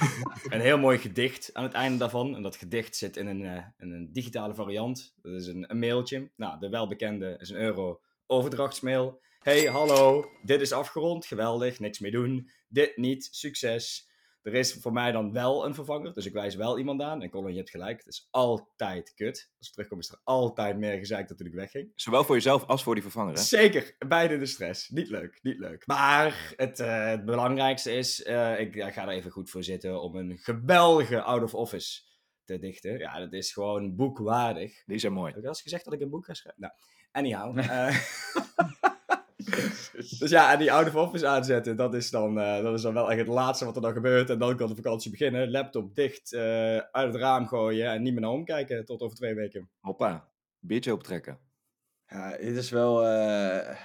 een 0.55 0.61
heel 0.61 0.79
mooi 0.79 0.99
gedicht 0.99 1.51
aan 1.53 1.63
het 1.63 1.73
einde 1.73 1.99
daarvan. 1.99 2.37
En 2.37 2.43
dat 2.43 2.57
gedicht 2.57 2.97
zit 2.97 3.17
in 3.17 3.27
een, 3.27 3.41
uh, 3.41 3.65
in 3.79 3.93
een 3.93 4.13
digitale 4.13 4.55
variant. 4.55 5.15
Dat 5.23 5.33
is 5.33 5.47
een, 5.47 5.71
een, 5.71 5.79
mailtje. 5.79 6.31
Nou, 6.37 6.61
de 6.61 6.69
welbekende 6.69 7.37
is 7.39 7.49
een 7.49 7.57
euro 7.57 8.01
overdrachtsmail. 8.27 9.21
Hey, 9.39 9.65
hallo, 9.65 10.31
dit 10.43 10.61
is 10.61 10.73
afgerond. 10.73 11.27
Geweldig, 11.27 11.81
niks 11.81 11.99
meer 11.99 12.13
doen. 12.13 12.51
Dit 12.69 12.97
niet, 12.97 13.29
succes. 13.31 14.08
Er 14.43 14.55
is 14.55 14.75
voor 14.75 14.93
mij 14.93 15.13
dan 15.13 15.33
wel 15.33 15.67
een 15.67 15.75
vervanger, 15.75 16.15
dus 16.15 16.27
ik 16.27 16.33
wijs 16.33 16.55
wel 16.55 16.79
iemand 16.79 17.03
aan. 17.03 17.23
En 17.23 17.31
Colin, 17.31 17.51
je 17.51 17.59
hebt 17.59 17.71
gelijk, 17.71 17.99
het 17.99 18.07
is 18.07 18.29
altijd 18.31 19.15
kut. 19.15 19.51
Als 19.59 19.69
ik 19.69 19.73
terugkom 19.73 19.99
is 19.99 20.09
er 20.09 20.21
altijd 20.25 20.77
meer 20.77 20.99
gezeikt 20.99 21.29
dat 21.29 21.39
toen 21.39 21.47
ik 21.47 21.53
wegging. 21.53 21.93
Zowel 21.95 22.25
voor 22.25 22.35
jezelf 22.35 22.65
als 22.67 22.83
voor 22.83 22.95
die 22.95 23.03
vervanger, 23.03 23.35
hè? 23.35 23.41
Zeker, 23.41 23.95
beide 24.09 24.39
de 24.39 24.47
stress. 24.47 24.89
Niet 24.89 25.09
leuk, 25.09 25.39
niet 25.43 25.59
leuk. 25.59 25.87
Maar 25.87 26.53
het, 26.57 26.81
uh, 26.81 27.07
het 27.07 27.25
belangrijkste 27.25 27.93
is, 27.93 28.27
uh, 28.27 28.61
ik 28.61 28.83
ga 28.83 29.03
er 29.03 29.09
even 29.09 29.31
goed 29.31 29.51
voor 29.51 29.65
zitten 29.65 30.03
om 30.03 30.17
een 30.17 30.39
geweldige 30.39 31.23
out-of-office 31.23 32.03
te 32.45 32.59
dichten. 32.59 32.99
Ja, 32.99 33.19
dat 33.19 33.33
is 33.33 33.53
gewoon 33.53 33.97
boekwaardig. 33.97 34.85
Die 34.87 34.99
zijn 34.99 35.13
mooi. 35.13 35.29
Heb 35.29 35.37
ik 35.37 35.43
al 35.43 35.49
eens 35.49 35.63
gezegd 35.63 35.85
dat 35.85 35.95
ik 35.95 36.01
een 36.01 36.11
boek 36.11 36.25
ga 36.25 36.35
schrijven? 36.35 36.63
Nou, 36.63 36.73
anyhow. 37.13 37.59
Uh, 37.59 37.99
dus 40.19 40.31
ja, 40.31 40.53
en 40.53 40.59
die 40.59 40.73
out 40.73 40.87
of 40.87 40.95
office 40.95 41.27
aanzetten, 41.27 41.77
dat 41.77 41.95
is, 41.95 42.11
dan, 42.11 42.39
uh, 42.39 42.63
dat 42.63 42.75
is 42.75 42.83
dan 42.83 42.95
wel 42.95 43.11
echt 43.11 43.19
het 43.19 43.29
laatste 43.29 43.65
wat 43.65 43.77
er 43.77 43.83
dan 43.83 43.93
gebeurt. 43.93 44.31
En 44.31 44.39
dan 44.39 44.57
kan 44.57 44.69
de 44.69 44.75
vakantie 44.75 45.11
beginnen. 45.11 45.51
Laptop 45.51 45.95
dicht, 45.95 46.33
uh, 46.33 46.41
uit 46.77 47.13
het 47.13 47.15
raam 47.15 47.47
gooien 47.47 47.91
en 47.91 48.03
niet 48.03 48.13
meer 48.13 48.23
naar 48.23 48.31
omkijken 48.31 48.85
tot 48.85 49.01
over 49.01 49.17
twee 49.17 49.35
weken. 49.35 49.71
Hoppa, 49.81 50.29
biertje 50.59 50.93
optrekken. 50.93 51.39
Ja, 52.07 52.37
dit 52.37 52.57
is 52.57 52.71
wel... 52.71 53.05
Uh... 53.05 53.77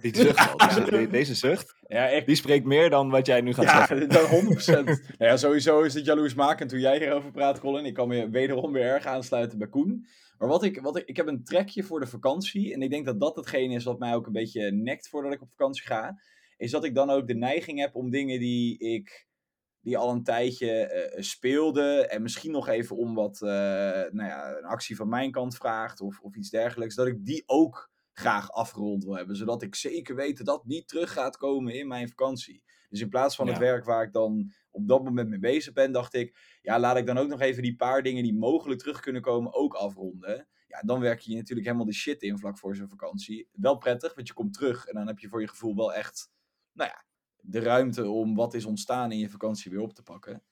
Die 0.00 0.16
zucht, 0.16 1.10
deze 1.10 1.34
zucht, 1.34 1.74
ja, 1.88 2.08
echt. 2.08 2.26
die 2.26 2.36
spreekt 2.36 2.64
meer 2.64 2.90
dan 2.90 3.10
wat 3.10 3.26
jij 3.26 3.40
nu 3.40 3.52
gaat 3.54 3.64
ja, 3.64 3.86
zeggen. 3.86 4.08
dan 4.08 4.24
100%. 4.84 4.84
nou 4.84 4.96
ja, 5.18 5.36
sowieso 5.36 5.82
is 5.82 5.94
het 5.94 6.04
jaloersmakend 6.04 6.70
toen 6.70 6.80
jij 6.80 6.98
hierover 6.98 7.30
praat, 7.30 7.60
Colin. 7.60 7.84
Ik 7.84 7.94
kan 7.94 8.08
me 8.08 8.30
wederom 8.30 8.72
weer 8.72 8.84
erg 8.84 9.06
aansluiten 9.06 9.58
bij 9.58 9.68
Koen. 9.68 10.06
Maar 10.38 10.48
wat 10.48 10.62
ik, 10.62 10.80
wat 10.80 10.96
ik, 10.96 11.06
ik 11.06 11.16
heb 11.16 11.26
een 11.26 11.44
trekje 11.44 11.82
voor 11.82 12.00
de 12.00 12.06
vakantie. 12.06 12.74
En 12.74 12.82
ik 12.82 12.90
denk 12.90 13.06
dat 13.06 13.20
dat 13.20 13.36
hetgene 13.36 13.74
is 13.74 13.84
wat 13.84 13.98
mij 13.98 14.14
ook 14.14 14.26
een 14.26 14.32
beetje 14.32 14.70
nekt 14.70 15.08
voordat 15.08 15.32
ik 15.32 15.42
op 15.42 15.50
vakantie 15.50 15.86
ga. 15.86 16.20
Is 16.56 16.70
dat 16.70 16.84
ik 16.84 16.94
dan 16.94 17.10
ook 17.10 17.26
de 17.26 17.34
neiging 17.34 17.78
heb 17.78 17.94
om 17.94 18.10
dingen 18.10 18.40
die 18.40 18.78
ik 18.78 19.26
die 19.80 19.98
al 19.98 20.10
een 20.10 20.22
tijdje 20.22 21.10
uh, 21.14 21.22
speelde. 21.22 22.06
En 22.06 22.22
misschien 22.22 22.50
nog 22.50 22.68
even 22.68 22.96
om 22.96 23.14
wat 23.14 23.40
uh, 23.42 23.48
nou 23.48 24.24
ja, 24.24 24.56
een 24.56 24.64
actie 24.64 24.96
van 24.96 25.08
mijn 25.08 25.30
kant 25.30 25.56
vraagt. 25.56 26.00
Of, 26.00 26.20
of 26.20 26.36
iets 26.36 26.50
dergelijks. 26.50 26.94
Dat 26.94 27.06
ik 27.06 27.24
die 27.24 27.42
ook 27.46 27.90
graag 28.12 28.50
afgerond 28.50 29.04
wil 29.04 29.16
hebben. 29.16 29.36
Zodat 29.36 29.62
ik 29.62 29.74
zeker 29.74 30.14
weet 30.14 30.36
dat 30.36 30.46
dat 30.46 30.64
niet 30.64 30.88
terug 30.88 31.12
gaat 31.12 31.36
komen 31.36 31.74
in 31.74 31.88
mijn 31.88 32.08
vakantie. 32.08 32.62
Dus 32.88 33.00
in 33.00 33.08
plaats 33.08 33.36
van 33.36 33.46
ja. 33.46 33.52
het 33.52 33.60
werk 33.60 33.84
waar 33.84 34.02
ik 34.02 34.12
dan 34.12 34.52
op 34.70 34.88
dat 34.88 35.04
moment 35.04 35.28
mee 35.28 35.38
bezig 35.38 35.72
ben, 35.72 35.92
dacht 35.92 36.14
ik, 36.14 36.55
ja, 36.66 36.78
laat 36.78 36.96
ik 36.96 37.06
dan 37.06 37.18
ook 37.18 37.28
nog 37.28 37.40
even 37.40 37.62
die 37.62 37.76
paar 37.76 38.02
dingen 38.02 38.22
die 38.22 38.34
mogelijk 38.34 38.80
terug 38.80 39.00
kunnen 39.00 39.22
komen 39.22 39.54
ook 39.54 39.74
afronden. 39.74 40.48
Ja, 40.68 40.80
dan 40.80 41.00
werk 41.00 41.20
je 41.20 41.34
natuurlijk 41.34 41.66
helemaal 41.66 41.86
de 41.86 41.92
shit 41.94 42.22
in 42.22 42.38
vlak 42.38 42.58
voor 42.58 42.76
zo'n 42.76 42.88
vakantie. 42.88 43.48
Wel 43.52 43.78
prettig, 43.78 44.14
want 44.14 44.28
je 44.28 44.34
komt 44.34 44.54
terug 44.54 44.86
en 44.86 44.94
dan 44.94 45.06
heb 45.06 45.18
je 45.18 45.28
voor 45.28 45.40
je 45.40 45.48
gevoel 45.48 45.76
wel 45.76 45.94
echt, 45.94 46.30
nou 46.72 46.90
ja, 46.90 47.04
de 47.36 47.60
ruimte 47.60 48.08
om 48.08 48.34
wat 48.34 48.54
is 48.54 48.64
ontstaan 48.64 49.12
in 49.12 49.18
je 49.18 49.30
vakantie 49.30 49.70
weer 49.70 49.80
op 49.80 49.92
te 49.92 50.02
pakken. 50.02 50.42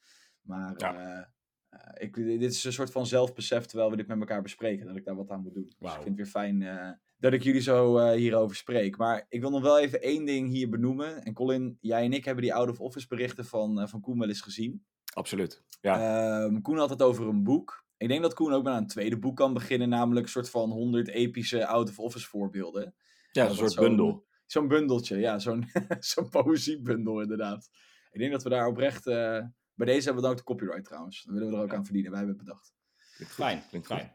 Maar 0.40 0.74
ja. 0.76 0.94
uh, 0.94 1.24
uh, 1.70 1.92
ik, 1.94 2.14
dit 2.14 2.52
is 2.52 2.64
een 2.64 2.72
soort 2.72 2.90
van 2.90 3.06
zelfbesef 3.06 3.66
terwijl 3.66 3.90
we 3.90 3.96
dit 3.96 4.06
met 4.06 4.18
elkaar 4.18 4.42
bespreken, 4.42 4.86
dat 4.86 4.96
ik 4.96 5.04
daar 5.04 5.16
wat 5.16 5.30
aan 5.30 5.42
moet 5.42 5.54
doen. 5.54 5.72
Wow. 5.78 5.88
Dus 5.88 5.90
ik 5.90 6.02
vind 6.02 6.18
het 6.18 6.32
weer 6.32 6.42
fijn 6.42 6.60
uh, 6.60 6.90
dat 7.18 7.32
ik 7.32 7.42
jullie 7.42 7.60
zo 7.60 7.98
uh, 7.98 8.12
hierover 8.12 8.56
spreek. 8.56 8.96
Maar 8.96 9.26
ik 9.28 9.40
wil 9.40 9.50
nog 9.50 9.62
wel 9.62 9.78
even 9.78 10.02
één 10.02 10.24
ding 10.24 10.48
hier 10.48 10.68
benoemen. 10.68 11.22
En 11.24 11.32
Colin, 11.32 11.78
jij 11.80 12.04
en 12.04 12.12
ik 12.12 12.24
hebben 12.24 12.44
die 12.44 12.54
out-of-office 12.54 13.06
berichten 13.06 13.44
van, 13.44 13.88
van 13.88 14.00
Koen 14.00 14.18
wel 14.18 14.28
eens 14.28 14.40
gezien. 14.40 14.84
Absoluut, 15.14 15.62
ja. 15.80 16.42
Um, 16.42 16.62
Koen 16.62 16.78
had 16.78 16.90
het 16.90 17.02
over 17.02 17.28
een 17.28 17.42
boek. 17.42 17.84
Ik 17.96 18.08
denk 18.08 18.22
dat 18.22 18.34
Koen 18.34 18.52
ook 18.52 18.64
met 18.64 18.74
een 18.74 18.86
tweede 18.86 19.18
boek 19.18 19.36
kan 19.36 19.54
beginnen. 19.54 19.88
Namelijk 19.88 20.26
een 20.26 20.32
soort 20.32 20.50
van 20.50 20.70
100 20.70 21.08
epische 21.08 21.66
out-of-office 21.66 22.28
voorbeelden. 22.28 22.94
Ja, 23.32 23.48
een 23.48 23.54
soort 23.54 23.72
zo 23.72 23.82
bundel. 23.82 24.26
Zo'n 24.46 24.68
bundeltje, 24.68 25.16
ja. 25.16 25.38
Zo'n 25.38 25.70
zo'n 26.00 26.28
poëziebundel 26.28 27.20
inderdaad. 27.20 27.68
Ik 28.10 28.20
denk 28.20 28.32
dat 28.32 28.42
we 28.42 28.48
daar 28.48 28.66
oprecht... 28.66 29.06
Uh, 29.06 29.44
bij 29.74 29.86
deze 29.86 30.04
hebben 30.04 30.14
we 30.14 30.20
dan 30.22 30.30
ook 30.30 30.36
de 30.36 30.44
copyright 30.44 30.84
trouwens. 30.84 31.22
Dan 31.22 31.34
willen 31.34 31.50
we 31.50 31.56
er 31.56 31.62
ook 31.62 31.70
ja. 31.70 31.76
aan 31.76 31.84
verdienen. 31.84 32.10
Wij 32.10 32.20
hebben 32.20 32.36
het 32.38 32.46
bedacht. 32.46 32.74
Klinkt 33.14 33.34
fijn, 33.34 33.62
klinkt 33.68 33.86
fijn. 33.86 34.12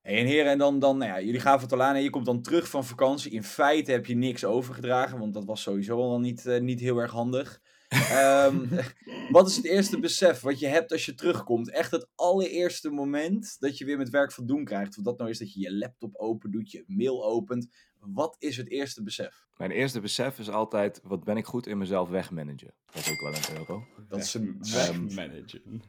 Hey, 0.00 0.18
en 0.18 0.26
heren, 0.26 0.52
en 0.52 0.58
dan, 0.58 0.78
dan 0.78 0.98
nou 0.98 1.10
ja, 1.10 1.20
jullie 1.20 1.40
gaven 1.40 1.62
het 1.62 1.72
al 1.72 1.82
aan 1.82 1.94
en 1.94 2.02
je 2.02 2.10
komt 2.10 2.26
dan 2.26 2.42
terug 2.42 2.68
van 2.68 2.84
vakantie. 2.84 3.32
In 3.32 3.42
feite 3.42 3.92
heb 3.92 4.06
je 4.06 4.16
niks 4.16 4.44
overgedragen, 4.44 5.18
want 5.18 5.34
dat 5.34 5.44
was 5.44 5.62
sowieso 5.62 5.98
al 5.98 6.20
niet, 6.20 6.44
uh, 6.46 6.60
niet 6.60 6.80
heel 6.80 6.98
erg 6.98 7.10
handig. 7.10 7.60
Um, 8.12 8.68
wat 9.30 9.48
is 9.48 9.56
het 9.56 9.64
eerste 9.64 10.00
besef 10.00 10.40
wat 10.40 10.58
je 10.58 10.66
hebt 10.66 10.92
als 10.92 11.06
je 11.06 11.14
terugkomt? 11.14 11.70
Echt 11.70 11.90
het 11.90 12.08
allereerste 12.14 12.90
moment 12.90 13.56
dat 13.58 13.78
je 13.78 13.84
weer 13.84 13.96
met 13.96 14.10
werk 14.10 14.32
van 14.32 14.46
doen 14.46 14.64
krijgt. 14.64 14.98
Of 14.98 15.04
dat 15.04 15.18
nou 15.18 15.30
is 15.30 15.38
dat 15.38 15.52
je 15.52 15.60
je 15.60 15.76
laptop 15.76 16.16
open 16.16 16.50
doet, 16.50 16.70
je 16.70 16.84
mail 16.86 17.24
opent. 17.24 17.68
Wat 17.98 18.36
is 18.38 18.56
het 18.56 18.70
eerste 18.70 19.02
besef? 19.02 19.46
Mijn 19.56 19.70
eerste 19.70 20.00
besef 20.00 20.38
is 20.38 20.50
altijd, 20.50 21.00
wat 21.02 21.24
ben 21.24 21.36
ik 21.36 21.44
goed 21.44 21.66
in 21.66 21.78
mezelf 21.78 22.08
wegmanagen. 22.08 22.74
Dat 22.92 23.02
is 23.04 23.10
ook 23.10 23.20
wel 23.20 23.34
een 23.34 23.58
euro. 23.58 23.84
Dat 24.08 24.18
is 24.18 24.34
een 24.34 24.56
wegmanagen. 24.60 25.82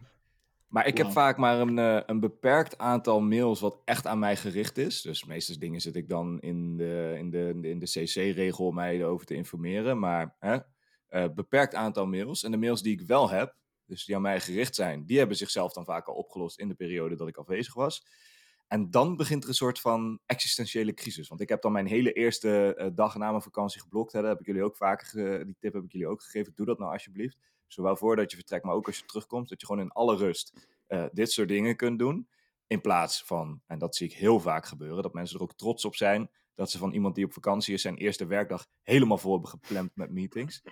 Maar 0.68 0.88
ik 0.88 0.98
wow. 0.98 1.06
heb 1.06 1.14
vaak 1.14 1.38
maar 1.38 1.60
een, 1.60 1.78
uh, 1.78 2.02
een 2.06 2.20
beperkt 2.20 2.78
aantal 2.78 3.22
mails 3.22 3.60
wat 3.60 3.82
echt 3.86 4.08
aan 4.08 4.20
mij 4.20 4.36
gericht 4.36 4.78
is. 4.78 5.02
Dus 5.02 5.26
meestal 5.26 5.60
dingen 5.60 5.82
zit 5.82 5.96
ik 5.96 6.10
dan 6.10 6.40
in 6.40 6.78
de, 6.78 7.16
in 7.18 7.30
de, 7.30 7.58
in 7.62 7.80
de 7.80 7.86
CC-regel 7.86 8.66
om 8.66 8.76
mij 8.76 8.96
erover 8.96 9.26
te 9.26 9.36
informeren. 9.36 10.00
Maar 10.00 10.36
hè, 10.40 10.58
uh, 11.12 11.26
beperkt 11.36 11.76
aantal 11.76 12.06
mails. 12.06 12.44
En 12.44 12.52
de 12.52 12.58
mails 12.58 12.82
die 12.82 13.00
ik 13.00 13.08
wel 13.08 13.30
heb, 13.30 13.56
dus 13.86 14.06
die 14.06 14.16
aan 14.16 14.22
mij 14.22 14.40
gericht 14.40 14.76
zijn, 14.76 15.06
die 15.06 15.18
hebben 15.18 15.38
zichzelf 15.38 15.74
dan 15.74 15.86
vaak 15.86 16.08
al 16.08 16.16
opgelost 16.16 16.60
in 16.60 16.68
de 16.68 16.76
periode 16.76 17.16
dat 17.16 17.28
ik 17.28 17.38
afwezig 17.38 17.74
was. 17.74 18.06
En 18.68 18.92
dan 18.92 19.16
begint 19.16 19.44
er 19.44 19.50
een 19.50 19.56
soort 19.56 19.80
van 19.80 20.20
existentiële 20.26 20.94
crisis. 20.94 21.28
Want 21.28 21.42
ik 21.42 21.50
heb 21.50 21.62
dan 21.62 21.72
mijn 21.72 21.88
hele 21.88 22.14
eerste 22.14 22.76
uh, 22.78 22.88
dag 22.94 23.18
na 23.18 23.30
mijn 23.30 23.42
vakantie 23.42 23.82
geblokt. 23.82 24.12
Hè. 24.12 24.28
Heb 24.28 24.40
ik 24.40 24.46
jullie 24.46 24.64
ook 24.64 24.76
vaker, 24.76 25.46
die 25.46 25.56
tip 25.60 25.74
heb 25.74 25.84
ik 25.84 25.92
jullie 25.92 26.08
ook 26.08 26.22
gegeven. 26.24 26.54
Doe 26.56 26.66
dat 26.66 26.80
nou 26.80 26.92
alsjeblieft. 26.92 27.38
Zowel 27.68 27.96
voordat 27.96 28.32
je 28.32 28.38
vertrekt, 28.38 28.66
maar 28.66 28.76
ook 28.76 28.88
als 28.88 28.98
je 28.98 29.06
terugkomt. 29.06 29.50
Dat 29.50 29.62
je 29.62 29.66
gewoon 29.66 29.82
in 29.82 29.92
alle 29.92 30.16
rust 30.16 30.68
uh, 30.88 31.06
dit 31.12 31.32
soort 31.32 31.48
dingen 31.48 31.76
kunt 31.76 32.00
doen. 32.00 32.28
In 32.68 32.82
plaats 32.82 33.24
van, 33.24 33.62
en 33.68 33.80
dat 33.80 33.96
zie 33.96 34.08
ik 34.08 34.14
heel 34.14 34.40
vaak 34.40 34.66
gebeuren, 34.66 35.04
dat 35.04 35.14
mensen 35.14 35.36
er 35.36 35.42
ook 35.42 35.54
trots 35.54 35.86
op 35.86 35.96
zijn. 35.96 36.30
Dat 36.56 36.72
ze 36.72 36.78
van 36.78 36.92
iemand 36.92 37.16
die 37.16 37.26
op 37.26 37.34
vakantie 37.34 37.74
is 37.74 37.82
zijn 37.82 37.98
eerste 37.98 38.26
werkdag 38.26 38.68
helemaal 38.82 39.18
vol 39.18 39.32
hebben 39.32 39.50
gepland 39.50 39.92
met 39.96 40.12
meetings. 40.12 40.64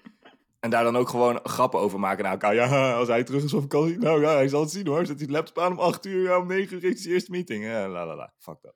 En 0.60 0.69
daar 0.69 0.84
dan 0.84 0.98
ook 0.98 1.10
gewoon 1.10 1.39
grappen 1.43 1.80
over 1.80 2.00
maken 2.00 2.24
naar 2.24 2.32
elkaar. 2.32 2.56
Ja, 2.56 2.93
als 3.00 3.08
hij 3.08 3.24
terug 3.24 3.43
is 3.43 3.52
van 3.52 3.62
vakantie, 3.62 3.98
nou 3.98 4.22
ja, 4.22 4.34
hij 4.34 4.48
zal 4.48 4.62
het 4.62 4.72
zien 4.72 4.88
hoor. 4.88 5.06
Zet 5.06 5.17
hij 5.17 5.28
de 5.28 5.34
laptop 5.34 5.60
aan 5.60 5.72
om 5.72 5.80
8 5.80 6.06
uur, 6.06 6.24
ja, 6.24 6.39
om 6.39 6.48
9 6.48 6.76
uur 6.76 6.84
is 6.84 7.02
die 7.02 7.13
eerste 7.13 7.32
meeting. 7.32 7.63
Ja, 7.63 7.88
la 7.88 8.06
la 8.06 8.15
la, 8.15 8.34
fuck 8.38 8.62
dat. 8.62 8.76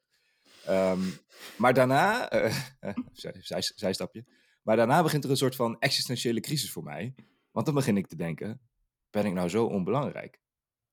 Um, 0.70 1.14
maar 1.58 1.74
daarna, 1.74 2.34
uh, 2.34 2.54
zij, 3.12 3.36
zij, 3.40 3.62
zijstapje. 3.62 4.26
Maar 4.62 4.76
daarna 4.76 5.04
begint 5.04 5.24
er 5.24 5.30
een 5.30 5.38
soort 5.38 5.56
van 5.56 5.80
existentiële 5.80 6.40
crisis 6.40 6.72
voor 6.72 6.84
mij. 6.84 7.16
Want 7.52 7.66
dan 7.66 7.76
begin 7.76 7.98
ik 7.98 8.08
te 8.08 8.16
denken, 8.16 8.62
ben 9.10 9.26
ik 9.26 9.34
nou 9.34 9.50
zo 9.50 9.66
onbelangrijk? 9.66 10.40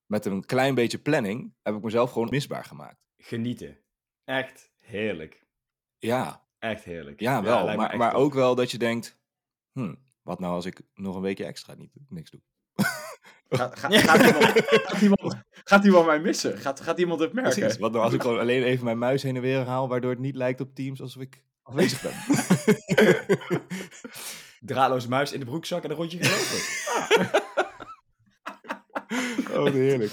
Met 0.05 0.25
een 0.25 0.45
klein 0.45 0.75
beetje 0.75 0.99
planning 0.99 1.53
heb 1.61 1.75
ik 1.75 1.83
mezelf 1.83 2.11
gewoon 2.11 2.29
misbaar 2.29 2.65
gemaakt. 2.65 3.01
Genieten. 3.17 3.77
Echt 4.23 4.71
heerlijk. 4.77 5.45
Ja. 5.97 6.45
Echt 6.59 6.83
heerlijk. 6.83 7.19
Ja, 7.19 7.43
wel. 7.43 7.67
Ja, 7.67 7.75
maar, 7.75 7.97
maar 7.97 8.13
ook 8.13 8.33
wel 8.33 8.55
dat 8.55 8.71
je 8.71 8.77
denkt, 8.77 9.19
hm, 9.71 9.93
wat 10.21 10.39
nou 10.39 10.53
als 10.53 10.65
ik 10.65 10.81
nog 10.93 11.15
een 11.15 11.21
weekje 11.21 11.45
extra 11.45 11.73
niet, 11.73 11.91
niks 12.07 12.31
doe? 12.31 12.41
Ga, 13.49 13.71
ga, 13.73 13.89
gaat, 13.99 14.25
iemand, 14.25 14.45
gaat, 14.65 15.01
iemand, 15.01 15.35
gaat 15.63 15.85
iemand 15.85 16.05
mij 16.05 16.19
missen? 16.19 16.57
Gaat, 16.57 16.79
gaat 16.79 16.99
iemand 16.99 17.19
het 17.19 17.33
merken? 17.33 17.53
Precies. 17.53 17.77
Wat 17.77 17.91
nou 17.91 18.03
als 18.03 18.13
ik 18.13 18.21
gewoon 18.21 18.39
alleen 18.39 18.63
even 18.63 18.85
mijn 18.85 18.97
muis 18.97 19.23
heen 19.23 19.35
en 19.35 19.41
weer 19.41 19.65
haal, 19.65 19.87
waardoor 19.87 20.09
het 20.09 20.19
niet 20.19 20.35
lijkt 20.35 20.61
op 20.61 20.75
Teams 20.75 21.01
alsof 21.01 21.21
ik 21.21 21.43
afwezig 21.61 22.01
ben. 22.01 22.13
Draadloze 24.69 25.09
muis 25.09 25.31
in 25.31 25.39
de 25.39 25.45
broekzak 25.45 25.83
en 25.83 25.89
een 25.89 25.95
rondje 25.95 26.19
gelopen. 26.21 27.41
oh, 29.59 29.71
heerlijk. 29.71 30.11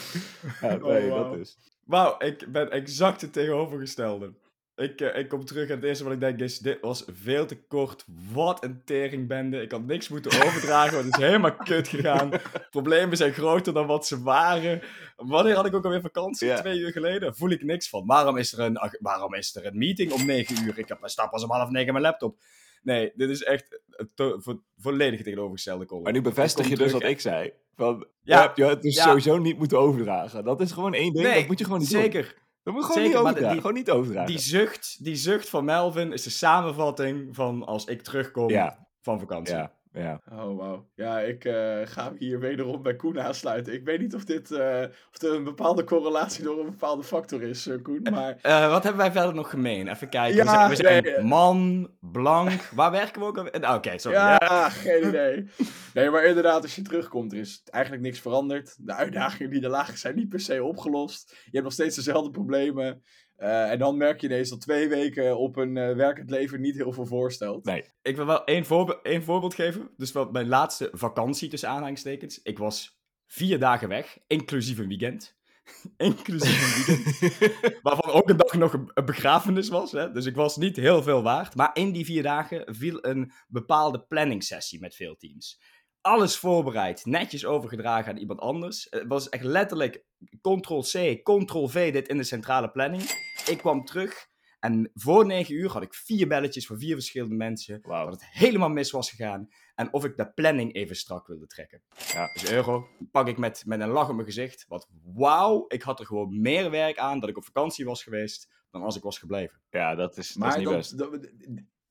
Ja, 0.60 0.76
nee, 0.76 1.08
wauw. 1.08 1.30
dat 1.30 1.38
is. 1.38 1.56
Wauw, 1.84 2.14
ik 2.18 2.52
ben 2.52 2.70
exact 2.70 3.20
het 3.20 3.32
tegenovergestelde. 3.32 4.34
Ik, 4.78 5.00
eh, 5.00 5.18
ik 5.20 5.28
kom 5.28 5.44
terug 5.44 5.68
en 5.68 5.74
het 5.74 5.84
eerste 5.84 6.04
wat 6.04 6.12
ik 6.12 6.20
denk 6.20 6.40
is, 6.40 6.58
dit 6.58 6.78
was 6.80 7.04
veel 7.12 7.46
te 7.46 7.56
kort. 7.66 8.04
Wat 8.32 8.64
een 8.64 8.82
teringbende. 8.84 9.60
Ik 9.62 9.70
had 9.70 9.86
niks 9.86 10.08
moeten 10.08 10.30
overdragen, 10.46 10.92
want 10.94 11.04
het 11.06 11.18
is 11.18 11.24
helemaal 11.26 11.56
kut 11.56 11.88
gegaan. 11.88 12.30
Problemen 12.70 13.16
zijn 13.16 13.32
groter 13.32 13.72
dan 13.72 13.86
wat 13.86 14.06
ze 14.06 14.22
waren. 14.22 14.82
Wanneer 15.16 15.54
had 15.54 15.66
ik 15.66 15.74
ook 15.74 15.84
alweer 15.84 16.00
vakantie? 16.00 16.54
Twee 16.54 16.78
uur 16.78 16.92
geleden. 16.92 17.34
Voel 17.36 17.50
ik 17.50 17.62
niks 17.62 17.88
van. 17.88 18.06
Waarom 18.06 18.36
is 18.36 18.52
er 18.52 18.58
een, 18.60 18.78
waarom 19.00 19.34
is 19.34 19.56
er 19.56 19.66
een 19.66 19.78
meeting 19.78 20.12
om 20.12 20.26
negen 20.26 20.64
uur? 20.64 20.78
Ik 20.78 20.88
heb 20.88 20.98
stap 21.02 21.30
pas 21.30 21.44
om 21.44 21.50
half 21.50 21.70
negen 21.70 21.92
mijn 21.92 22.04
laptop. 22.04 22.38
Nee, 22.82 23.12
dit 23.14 23.30
is 23.30 23.42
echt 23.42 23.80
vo- 24.16 24.62
volledig 24.76 25.22
tegenovergestelde 25.22 25.84
column. 25.86 26.04
Maar 26.04 26.12
nu 26.12 26.20
bevestig 26.22 26.68
je 26.68 26.76
dus 26.76 26.92
wat 26.92 27.02
ik 27.02 27.20
zei. 27.20 27.52
Van, 27.76 28.06
Ja, 28.22 28.52
je 28.54 28.62
had 28.62 28.72
het 28.72 28.82
dus 28.82 28.94
ja. 28.96 29.02
sowieso 29.02 29.38
niet 29.38 29.58
moeten 29.58 29.78
overdragen. 29.78 30.44
Dat 30.44 30.60
is 30.60 30.72
gewoon 30.72 30.94
één 30.94 31.12
ding, 31.12 31.26
Nee, 31.26 31.38
dat 31.38 31.46
moet 31.46 31.58
je 31.58 31.64
gewoon 31.64 31.80
niet 31.80 31.90
doen. 31.90 32.00
zeker. 32.00 32.22
Dat 32.22 32.34
moet 32.72 32.80
je 32.86 32.86
gewoon 32.92 33.02
zeker, 33.04 33.18
niet 33.18 33.26
overdragen. 33.28 33.52
die- 33.52 33.60
gewoon 33.60 33.76
niet 33.76 33.90
overdragen. 33.90 34.30
Die 34.30 34.38
zucht, 34.40 35.04
die 35.04 35.16
zucht 35.16 35.48
van 35.48 35.64
Melvin 35.64 36.12
is 36.12 36.22
de 36.22 36.30
samenvatting 36.30 37.34
van 37.34 37.64
als 37.66 37.84
ik 37.84 38.02
terugkom 38.02 38.48
Ja. 38.50 38.86
van 39.00 39.18
vakantie. 39.20 39.54
Ja, 39.54 39.72
ja. 39.92 40.20
Oh, 40.32 40.56
wauw. 40.56 40.86
Ja, 40.94 41.20
ik 41.20 41.44
eh, 41.44 41.80
ga 41.84 42.12
hier 42.18 42.40
wederom 42.40 42.82
bij 42.82 42.96
Koen 42.96 43.20
aansluiten. 43.20 43.72
Ik 43.72 43.84
weet 43.84 44.00
niet 44.00 44.14
of, 44.14 44.24
dit, 44.24 44.50
eh, 44.50 44.82
of 45.12 45.22
er 45.22 45.34
een 45.34 45.44
bepaalde 45.44 45.84
correlatie 45.84 46.44
door 46.44 46.58
een 46.58 46.70
bepaalde 46.70 47.02
factor 47.02 47.42
is, 47.42 47.66
eh, 47.66 47.82
Koen. 47.82 48.06
Maar 48.10 48.38
wat 48.70 48.82
hebben 48.82 49.02
wij 49.02 49.12
verder 49.12 49.34
nog 49.34 49.50
gemeen? 49.50 49.88
Even 49.88 50.08
kijken. 50.08 50.36
Ja, 50.36 50.42
we 50.44 50.50
zijn, 50.50 50.68
we 50.68 50.76
zijn 50.76 51.02
nee, 51.02 51.24
man, 51.24 51.90
blank. 52.00 52.68
Waar 52.74 52.90
werken 52.90 53.20
we 53.20 53.26
ook 53.26 53.36
alweer? 53.38 53.60
Ah, 53.60 53.74
Oké, 53.74 53.98
sorry. 53.98 54.16
ja, 54.18 54.36
Ja. 54.40 54.68
geen 54.70 55.08
idee. 55.08 55.46
Nee, 55.94 56.10
maar 56.10 56.24
inderdaad, 56.24 56.62
als 56.62 56.74
je 56.74 56.82
terugkomt, 56.82 57.32
er 57.32 57.38
is 57.38 57.62
eigenlijk 57.64 58.04
niks 58.04 58.20
veranderd. 58.20 58.76
De 58.78 58.94
uitdagingen 58.94 59.50
die 59.50 59.62
er 59.62 59.70
lagen 59.70 59.98
zijn 59.98 60.14
niet 60.14 60.28
per 60.28 60.40
se 60.40 60.64
opgelost. 60.64 61.30
Je 61.30 61.50
hebt 61.50 61.64
nog 61.64 61.72
steeds 61.72 61.96
dezelfde 61.96 62.30
problemen. 62.30 63.02
Eh, 63.38 63.70
en 63.70 63.78
dan 63.78 63.96
merk 63.96 64.20
je 64.20 64.26
ineens 64.26 64.48
dat 64.48 64.60
twee 64.60 64.88
weken 64.88 65.38
op 65.38 65.56
een 65.56 65.76
eh, 65.76 65.94
werkend 65.94 66.30
leven 66.30 66.60
niet 66.60 66.76
heel 66.76 66.92
veel 66.92 67.06
voorstelt. 67.06 67.64
Nee. 67.64 67.84
Ik 68.02 68.16
wil 68.16 68.26
wel 68.26 68.44
één, 68.44 68.64
voorbe- 68.64 69.00
één 69.02 69.22
voorbeeld 69.22 69.54
geven. 69.54 69.90
Dus 69.96 70.12
wel 70.12 70.30
mijn 70.30 70.48
laatste 70.48 70.88
vakantie 70.92 71.48
tussen 71.48 71.68
aanhalingstekens. 71.68 72.40
Ik 72.42 72.58
was 72.58 73.00
vier 73.26 73.58
dagen 73.58 73.88
weg, 73.88 74.18
inclusief 74.26 74.78
een 74.78 74.88
weekend. 74.88 75.36
inclusief 75.96 76.86
een 76.86 77.04
weekend. 77.04 77.80
waarvan 77.82 78.10
ook 78.10 78.28
een 78.28 78.36
dag 78.36 78.52
nog 78.52 78.72
een, 78.72 78.90
een 78.94 79.04
begrafenis 79.04 79.68
was. 79.68 79.92
Hè? 79.92 80.12
Dus 80.12 80.26
ik 80.26 80.34
was 80.34 80.56
niet 80.56 80.76
heel 80.76 81.02
veel 81.02 81.22
waard. 81.22 81.54
Maar 81.54 81.70
in 81.72 81.92
die 81.92 82.04
vier 82.04 82.22
dagen 82.22 82.74
viel 82.74 83.04
een 83.04 83.32
bepaalde 83.48 84.00
planningsessie 84.00 84.80
met 84.80 84.94
veel 84.94 85.16
teams. 85.16 85.60
Alles 86.00 86.36
voorbereid, 86.36 87.04
netjes 87.04 87.44
overgedragen 87.44 88.12
aan 88.12 88.18
iemand 88.18 88.40
anders. 88.40 88.86
Het 88.90 89.04
was 89.08 89.28
echt 89.28 89.44
letterlijk 89.44 90.04
Ctrl-C, 90.40 91.22
Ctrl-V 91.22 91.92
dit 91.92 92.08
in 92.08 92.16
de 92.16 92.24
centrale 92.24 92.70
planning. 92.70 93.02
Ik 93.48 93.58
kwam 93.58 93.84
terug 93.84 94.26
en 94.60 94.90
voor 94.94 95.26
negen 95.26 95.54
uur 95.54 95.70
had 95.70 95.82
ik 95.82 95.94
vier 95.94 96.28
belletjes 96.28 96.66
van 96.66 96.78
vier 96.78 96.94
verschillende 96.94 97.34
mensen. 97.34 97.80
Wauw. 97.82 98.04
Dat 98.04 98.14
het 98.20 98.30
helemaal 98.30 98.68
mis 98.68 98.90
was 98.90 99.10
gegaan. 99.10 99.48
En 99.74 99.92
of 99.92 100.04
ik 100.04 100.16
de 100.16 100.32
planning 100.32 100.74
even 100.74 100.96
strak 100.96 101.26
wilde 101.26 101.46
trekken. 101.46 101.82
Ja. 102.12 102.30
Dus 102.32 102.50
euro 102.50 102.88
pak 103.10 103.28
ik 103.28 103.38
met, 103.38 103.62
met 103.66 103.80
een 103.80 103.88
lach 103.88 104.08
op 104.08 104.14
mijn 104.14 104.26
gezicht. 104.26 104.64
Wat 104.68 104.88
wauw, 105.14 105.64
ik 105.68 105.82
had 105.82 106.00
er 106.00 106.06
gewoon 106.06 106.40
meer 106.40 106.70
werk 106.70 106.98
aan 106.98 107.20
dat 107.20 107.28
ik 107.28 107.36
op 107.36 107.44
vakantie 107.44 107.84
was 107.84 108.02
geweest. 108.02 108.48
dan 108.70 108.82
als 108.82 108.96
ik 108.96 109.02
was 109.02 109.18
gebleven. 109.18 109.60
Ja, 109.70 109.94
dat 109.94 110.16
is, 110.16 110.32
dat 110.32 110.48
is 110.48 110.56
niet 110.56 110.68
best. 110.68 110.98
dat- 110.98 111.30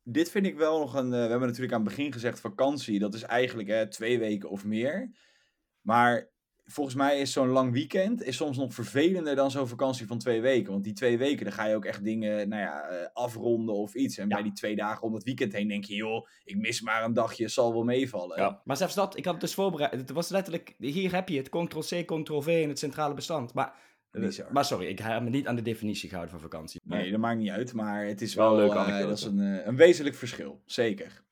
dit 0.04 0.32
vind 0.32 0.46
ik 0.46 0.56
wel 0.58 0.80
nog 0.80 0.94
een. 0.94 1.06
eh, 1.14 1.24
we 1.24 1.30
hebben 1.30 1.48
natuurlijk 1.48 1.74
aan 1.74 1.86
het 1.86 1.90
begin 1.96 2.14
gezegd: 2.14 2.40
vakantie. 2.40 3.00
Dat 3.00 3.14
is 3.14 3.22
eigenlijk 3.24 3.68
hè, 3.70 3.90
twee 3.90 4.20
weken 4.20 4.50
of 4.50 4.66
meer. 4.66 5.12
Maar 5.82 6.30
volgens 6.70 6.96
mij 6.96 7.20
is 7.20 7.32
zo'n 7.32 7.48
lang 7.48 7.72
weekend 7.74 8.24
is 8.24 8.36
soms 8.36 8.58
nog 8.58 8.74
vervelender 8.74 9.36
dan 9.36 9.52
zo'n 9.52 9.68
vakantie 9.68 10.08
van 10.08 10.18
twee 10.18 10.42
weken. 10.42 10.72
Want 10.72 10.84
die 10.84 10.94
twee 10.94 11.18
weken, 11.18 11.44
dan 11.46 11.54
ga 11.54 11.66
je 11.66 11.76
ook 11.76 11.86
echt 11.86 12.04
dingen 12.04 12.50
nou 12.50 12.62
ja, 12.62 12.82
eh, 12.82 13.08
afronden 13.14 13.76
of 13.76 13.94
iets. 13.96 14.18
En 14.18 14.28
Ja. 14.30 14.36
bij 14.36 14.44
die 14.44 14.54
twee 14.54 14.76
dagen 14.76 15.02
om 15.04 15.14
het 15.14 15.24
weekend 15.24 15.54
heen 15.54 15.68
denk 15.68 15.84
je: 15.86 15.96
joh, 15.96 16.28
ik 16.44 16.58
mis 16.58 16.82
maar 16.82 17.04
een 17.04 17.14
dagje, 17.14 17.48
zal 17.48 17.74
wel 17.74 17.84
meevallen. 17.84 18.40
Ja. 18.42 18.62
Maar 18.64 18.78
zelfs 18.78 18.96
dat, 18.96 19.18
ik 19.18 19.24
had 19.26 19.34
het 19.34 19.42
dus 19.44 19.54
voorbereid. 19.54 19.92
Het 19.92 20.10
was 20.12 20.30
letterlijk, 20.30 20.76
hier 20.78 21.14
heb 21.14 21.30
je 21.30 21.38
het, 21.38 21.50
ctrl-c, 21.50 22.06
ctrl-v 22.06 22.48
in 22.48 22.70
het 22.70 22.80
centrale 22.80 23.14
bestand. 23.14 23.54
Maar, 23.54 23.74
eh, 24.12 24.22
Bizar. 24.22 24.52
maar 24.52 24.66
sorry, 24.66 24.88
ik 24.88 25.00
heb 25.00 25.22
me 25.24 25.30
niet 25.30 25.48
aan 25.48 25.56
de 25.56 25.62
definitie 25.62 26.08
gehouden 26.10 26.34
van 26.40 26.50
vakantie. 26.50 26.82
Nee, 26.84 27.12
dat 27.12 27.20
maakt 27.20 27.40
niet 27.40 27.50
uit, 27.50 27.74
maar 27.74 28.06
het 28.06 28.22
is 28.22 28.34
Wel 28.36 28.46
wel, 28.56 28.60
een 28.72 28.76
leuke 28.76 28.92
eh, 28.92 29.08
dat 29.08 29.18
is 29.18 29.24
een, 29.24 29.68
een 29.68 29.76
wezenlijk 29.76 30.16
verschil, 30.16 30.62
zeker. 30.66 31.26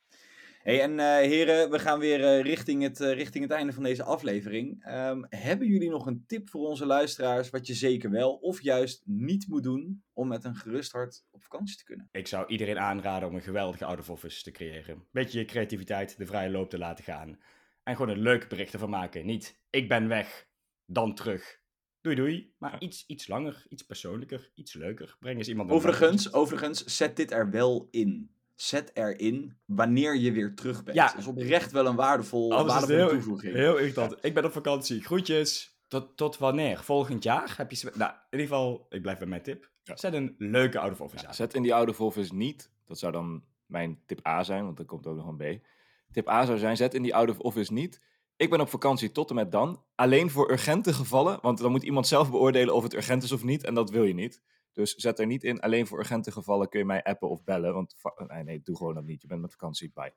Hey, 0.66 0.82
en 0.82 1.00
eh, 1.00 1.06
heren, 1.06 1.70
we 1.70 1.80
gaan 1.80 2.00
weer 2.00 2.24
eh, 2.24 2.42
richting, 2.42 2.84
het, 2.84 3.02
eh, 3.02 3.14
richting 3.14 3.44
het 3.44 3.54
einde 3.54 3.74
van 3.74 3.84
deze 3.84 4.04
aflevering. 4.04 4.84
Ehm, 4.84 5.24
hebben 5.30 5.68
jullie 5.68 5.90
nog 5.90 6.06
een 6.06 6.24
tip 6.28 6.50
voor 6.50 6.68
onze 6.68 6.86
luisteraars 6.86 7.50
wat 7.50 7.68
je 7.68 7.74
zeker 7.74 8.10
wel 8.10 8.34
of 8.34 8.62
juist 8.62 9.02
niet 9.06 9.48
moet 9.48 9.64
doen 9.64 10.04
om 10.14 10.28
met 10.28 10.44
een 10.44 10.56
gerust 10.56 10.92
hart 10.92 11.26
op 11.32 11.44
vakantie 11.44 11.78
te 11.78 11.84
kunnen? 11.84 12.10
Ik 12.12 12.28
zou 12.28 12.48
iedereen 12.48 12.80
aanraden 12.80 13.30
om 13.30 13.36
een 13.36 13.42
geweldige 13.42 13.86
out 13.86 14.00
of 14.00 14.10
office 14.10 14.44
te 14.44 14.52
creëren. 14.52 15.08
Beetje 15.12 15.40
je 15.40 15.46
creativiteit 15.46 16.18
de 16.18 16.26
vrije 16.26 16.50
loop 16.50 16.70
te 16.70 16.78
laten 16.78 17.04
gaan. 17.04 17.40
En 17.84 17.96
gewoon 17.96 18.16
een 18.16 18.22
leuke 18.22 18.48
bericht 18.48 18.74
ervan 18.74 18.90
maken. 18.90 19.26
Niet, 19.26 19.60
ik 19.70 19.88
ben 19.88 20.08
weg, 20.08 20.48
dan 20.86 21.16
terug. 21.16 21.60
Doei 22.02 22.16
doei. 22.16 22.54
Maar 22.58 22.82
iets, 22.82 23.04
iets 23.08 23.28
langer, 23.28 23.66
iets 23.70 23.84
persoonlijker, 23.84 24.52
iets 24.56 24.74
leuker. 24.74 25.16
Breng 25.20 25.38
eens 25.38 25.48
iemand 25.48 25.72
Overigens, 25.72 26.34
overigens, 26.34 26.84
zet 26.84 27.16
dit 27.16 27.32
er 27.32 27.50
wel 27.50 27.88
in. 27.92 28.35
Zet 28.56 28.92
erin 28.94 29.58
wanneer 29.66 30.16
je 30.16 30.32
weer 30.32 30.56
terug 30.56 30.84
bent. 30.84 30.98
Ja. 30.98 31.08
Dat 31.08 31.18
is 31.18 31.28
oprecht 31.28 31.72
wel 31.72 31.86
een 31.86 31.96
waardevol, 31.96 32.58
het 32.58 32.68
waardevolle 32.68 32.98
heel, 33.00 33.10
toevoeging. 33.10 33.54
heel 33.54 33.78
irritant. 33.78 34.16
Ik 34.22 34.34
ben 34.34 34.46
op 34.46 34.52
vakantie. 34.52 35.02
Groetjes. 35.04 35.80
Tot, 35.88 36.18
tot 36.18 36.38
wanneer? 36.38 36.84
Volgend 36.84 37.24
jaar? 37.24 37.54
Heb 37.58 37.72
je... 37.72 37.92
Nou, 37.94 38.12
in 38.12 38.40
ieder 38.40 38.48
geval, 38.48 38.86
ik 38.90 39.02
blijf 39.02 39.18
bij 39.18 39.28
mijn 39.28 39.42
tip. 39.42 39.70
Ja. 39.84 39.98
Zet 39.98 40.14
een 40.14 40.36
leuke 40.38 40.80
out 40.80 40.92
of 40.92 41.02
office 41.02 41.22
Ja, 41.22 41.28
aan. 41.28 41.36
zet 41.36 41.54
in 41.54 41.62
die 41.62 41.74
oude 41.74 41.98
office 41.98 42.36
niet. 42.36 42.72
Dat 42.86 43.00
zou 43.00 43.12
dan 43.12 43.44
mijn 43.66 44.00
tip 44.06 44.28
A 44.28 44.44
zijn, 44.44 44.66
want 44.66 44.80
er 44.80 44.86
komt 44.86 45.08
ook 45.08 45.16
nog 45.16 45.28
een 45.28 45.38
B. 45.38 45.66
Tip 46.12 46.30
A 46.30 46.46
zou 46.46 46.58
zijn, 46.58 46.78
zet 46.78 46.94
in 46.94 47.02
die 47.02 47.16
oude 47.16 47.38
office 47.38 47.74
niet. 47.74 48.02
Ik 48.38 48.50
ben 48.50 48.62
op 48.62 48.70
vakantie 48.70 49.12
tot 49.12 49.30
en 49.30 49.36
met 49.36 49.52
dan. 49.52 49.84
Alleen 49.96 50.30
voor 50.30 50.52
urgente 50.52 50.94
gevallen, 50.94 51.38
want 51.42 51.58
dan 51.58 51.72
moet 51.72 51.84
iemand 51.84 52.08
zelf 52.08 52.32
beoordelen 52.32 52.74
of 52.74 52.84
het 52.84 52.94
urgent 52.96 53.24
is 53.24 53.32
of 53.32 53.44
niet. 53.44 53.64
En 53.64 53.74
dat 53.74 53.90
wil 53.90 54.04
je 54.04 54.14
niet. 54.14 54.42
Dus 54.76 54.94
zet 54.94 55.20
er 55.20 55.26
niet 55.26 55.44
in, 55.44 55.60
alleen 55.60 55.88
voor 55.88 56.00
urgente 56.00 56.32
gevallen 56.32 56.70
kun 56.70 56.80
je 56.80 56.86
mij 56.86 57.04
appen 57.04 57.30
of 57.30 57.44
bellen. 57.44 57.74
Want 57.74 57.96
nee, 58.28 58.44
nee, 58.44 58.62
doe 58.62 58.78
gewoon 58.78 58.94
dat 58.94 59.04
niet. 59.04 59.22
Je 59.22 59.28
bent 59.28 59.42
met 59.42 59.52
vakantie 59.52 59.92
bij. 59.94 60.14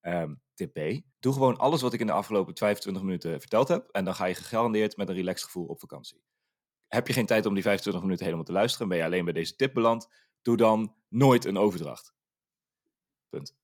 Ehm, 0.00 0.34
tip 0.54 0.72
B. 0.72 1.02
Doe 1.18 1.32
gewoon 1.32 1.56
alles 1.56 1.80
wat 1.80 1.92
ik 1.92 2.00
in 2.00 2.06
de 2.06 2.12
afgelopen 2.12 2.56
25 2.56 3.02
minuten 3.02 3.40
verteld 3.40 3.68
heb. 3.68 3.88
En 3.90 4.04
dan 4.04 4.14
ga 4.14 4.24
je 4.24 4.34
gegarandeerd 4.34 4.96
met 4.96 5.08
een 5.08 5.14
relaxed 5.14 5.44
gevoel 5.44 5.66
op 5.66 5.80
vakantie. 5.80 6.22
Heb 6.88 7.06
je 7.06 7.12
geen 7.12 7.26
tijd 7.26 7.46
om 7.46 7.54
die 7.54 7.62
25 7.62 8.02
minuten 8.02 8.24
helemaal 8.24 8.46
te 8.46 8.52
luisteren? 8.52 8.88
Ben 8.88 8.96
je 8.96 9.04
alleen 9.04 9.24
bij 9.24 9.32
deze 9.32 9.56
tip 9.56 9.74
beland? 9.74 10.08
Doe 10.42 10.56
dan 10.56 10.94
nooit 11.08 11.44
een 11.44 11.56
overdracht. 11.56 12.14
Punt. 13.28 13.56